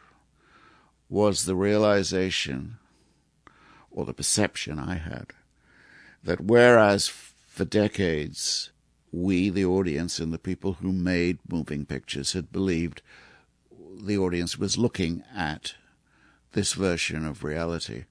[1.09, 2.77] was the realization
[3.91, 5.27] or the perception I had
[6.23, 8.71] that whereas for decades
[9.11, 13.01] we, the audience, and the people who made moving pictures had believed
[14.01, 15.75] the audience was looking at
[16.53, 18.05] this version of reality,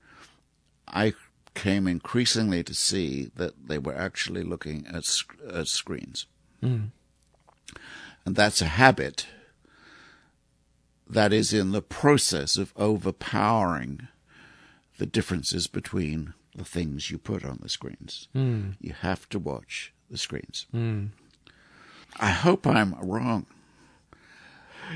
[0.86, 1.14] I
[1.54, 5.06] came increasingly to see that they were actually looking at,
[5.52, 6.26] at screens.
[6.62, 6.90] Mm.
[8.24, 9.26] And that's a habit
[11.08, 14.08] that is in the process of overpowering
[14.98, 18.28] the differences between the things you put on the screens.
[18.34, 18.74] Mm.
[18.80, 20.66] You have to watch the screens.
[20.74, 21.10] Mm.
[22.18, 23.46] I hope I'm wrong.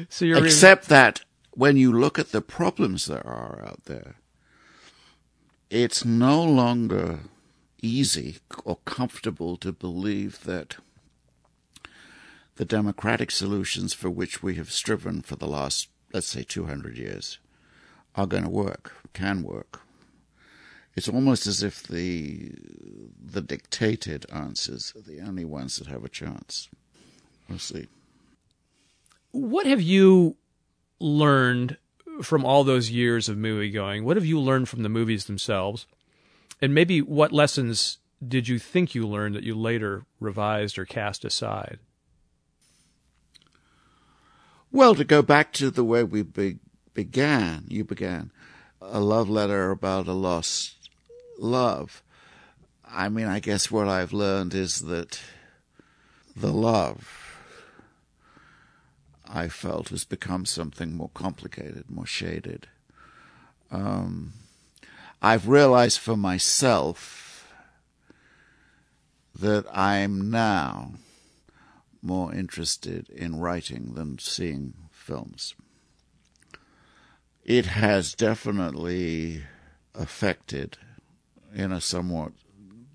[0.08, 4.16] So Except that when you look at the problems there are out there,
[5.70, 7.20] it's no longer
[7.80, 10.76] easy or comfortable to believe that
[12.56, 17.38] the democratic solutions for which we have striven for the last, let's say, 200 years
[18.14, 19.80] are going to work, can work.
[20.96, 22.52] It's almost as if the
[23.20, 26.68] the dictated answers are the only ones that have a chance.
[27.48, 27.88] We'll see.
[29.32, 30.36] What have you
[31.00, 31.78] learned
[32.22, 34.04] from all those years of movie going?
[34.04, 35.86] What have you learned from the movies themselves?
[36.62, 41.24] And maybe what lessons did you think you learned that you later revised or cast
[41.24, 41.80] aside?
[44.74, 46.58] Well, to go back to the way we be-
[46.94, 48.32] began, you began
[48.82, 50.90] a love letter about a lost
[51.38, 52.02] love.
[52.84, 55.20] I mean, I guess what I've learned is that
[56.34, 57.38] the love
[59.28, 62.66] I felt has become something more complicated, more shaded.
[63.70, 64.32] Um,
[65.22, 67.48] I've realized for myself
[69.38, 70.94] that I'm now
[72.04, 75.54] more interested in writing than seeing films.
[77.42, 79.42] It has definitely
[79.94, 80.76] affected,
[81.54, 82.32] in a somewhat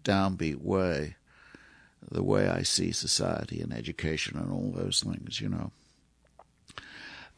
[0.04, 1.16] downbeat way,
[2.10, 5.72] the way I see society and education and all those things, you know.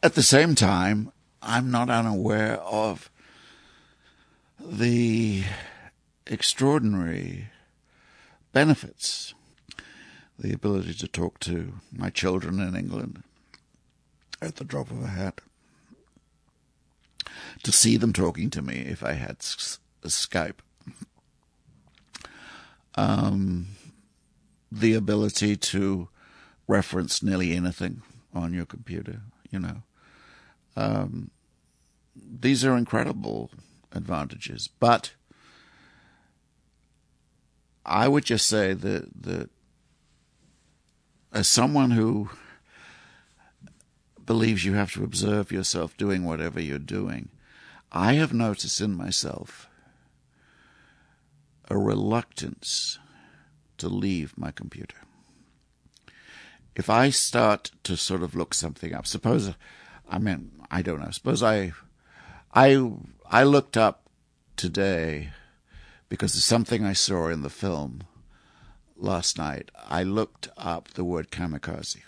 [0.02, 3.10] At the same time, I'm not unaware of
[4.60, 5.44] the
[6.26, 7.48] extraordinary
[8.52, 9.34] benefits
[10.42, 13.22] the ability to talk to my children in England
[14.42, 15.40] at the drop of a hat,
[17.62, 20.58] to see them talking to me if I had Skype,
[22.96, 23.68] um,
[24.70, 26.08] the ability to
[26.66, 28.02] reference nearly anything
[28.34, 29.84] on your computer, you know.
[30.74, 31.30] Um,
[32.16, 33.52] these are incredible
[33.92, 35.12] advantages, but
[37.86, 39.50] I would just say that that
[41.32, 42.30] as someone who
[44.24, 47.30] believes you have to observe yourself doing whatever you're doing,
[47.90, 49.68] I have noticed in myself
[51.68, 52.98] a reluctance
[53.78, 54.96] to leave my computer.
[56.74, 59.52] If I start to sort of look something up, suppose,
[60.08, 61.72] I mean, I don't know, suppose I,
[62.54, 62.92] I,
[63.30, 64.08] I looked up
[64.56, 65.30] today
[66.08, 68.04] because of something I saw in the film
[69.02, 69.70] last night.
[69.88, 72.00] I looked up the word kamikaze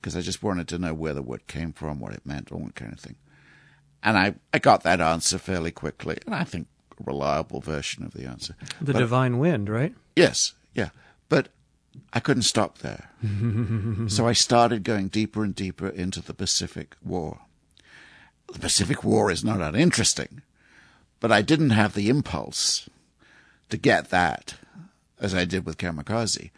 [0.00, 2.60] because I just wanted to know where the word came from, what it meant, all
[2.64, 3.16] that kind of thing.
[4.02, 6.66] And I, I got that answer fairly quickly, and I think
[6.98, 8.56] a reliable version of the answer.
[8.80, 9.94] The But- Divine Wind, right?
[10.16, 10.90] Yes, yeah.
[11.28, 11.48] But
[12.12, 13.10] I couldn't stop there.
[14.08, 17.40] so I started going deeper and deeper into the Pacific War.
[18.52, 20.42] The Pacific War is not uninteresting,
[21.20, 22.88] But I didn't have the impulse
[23.70, 24.54] to get that
[25.22, 26.50] as I did with Kamikaze.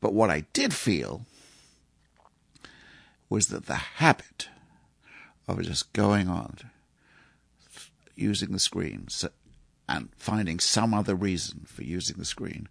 [0.00, 1.26] But what I did feel
[3.28, 4.48] was that the habit
[5.48, 6.58] of just going on
[8.14, 9.08] using the screen
[9.88, 12.68] and finding some other reason for using the screen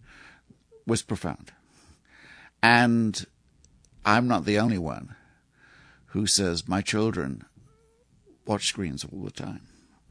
[0.86, 1.52] was profound.
[2.62, 3.24] And
[4.04, 5.14] I'm not the only one
[6.06, 7.44] who says my children
[8.46, 9.62] watch screens all the time.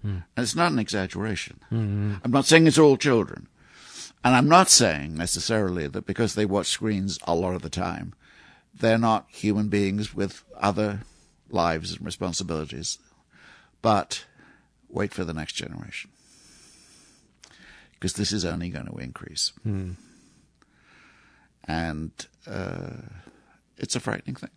[0.06, 0.24] Mm.
[0.36, 1.60] And it's not an exaggeration.
[1.72, 2.16] Mm-hmm.
[2.24, 3.48] I'm not saying it's all children.
[4.24, 8.14] And I'm not saying necessarily that because they watch screens a lot of the time,
[8.74, 11.02] they're not human beings with other
[11.50, 13.00] lives and responsibilities.
[13.82, 14.26] But
[14.90, 16.12] wait for the next generation.
[17.94, 19.54] Because this is only going to increase.
[19.66, 19.96] Mm.
[21.66, 22.12] And
[22.48, 22.90] uh,
[23.78, 24.50] it's a frightening thing.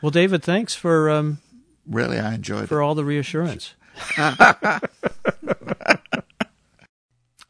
[0.00, 1.38] Well, David, thanks for um,
[1.86, 2.84] really I enjoyed for it.
[2.84, 3.74] all the reassurance.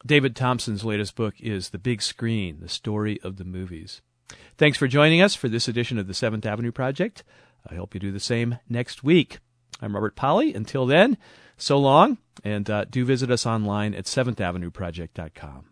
[0.04, 4.02] David Thomson's latest book is The Big Screen The Story of the Movies.
[4.58, 7.22] Thanks for joining us for this edition of the Seventh Avenue Project.
[7.68, 9.38] I hope you do the same next week.
[9.80, 10.54] I'm Robert Pollie.
[10.54, 11.18] Until then,
[11.56, 15.71] so long, and uh, do visit us online at seventhavenueproject.com.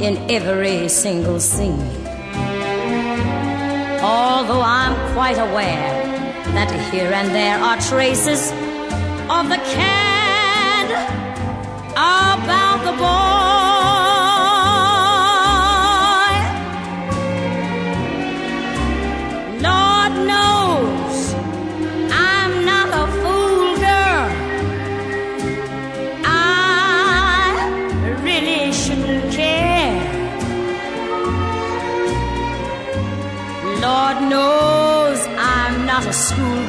[0.00, 1.80] in every single scene.
[4.02, 6.02] Although I'm quite aware
[6.54, 8.50] that here and there are traces
[9.30, 10.88] of the cad
[11.96, 12.31] ah!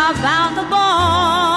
[0.00, 1.49] about the boy.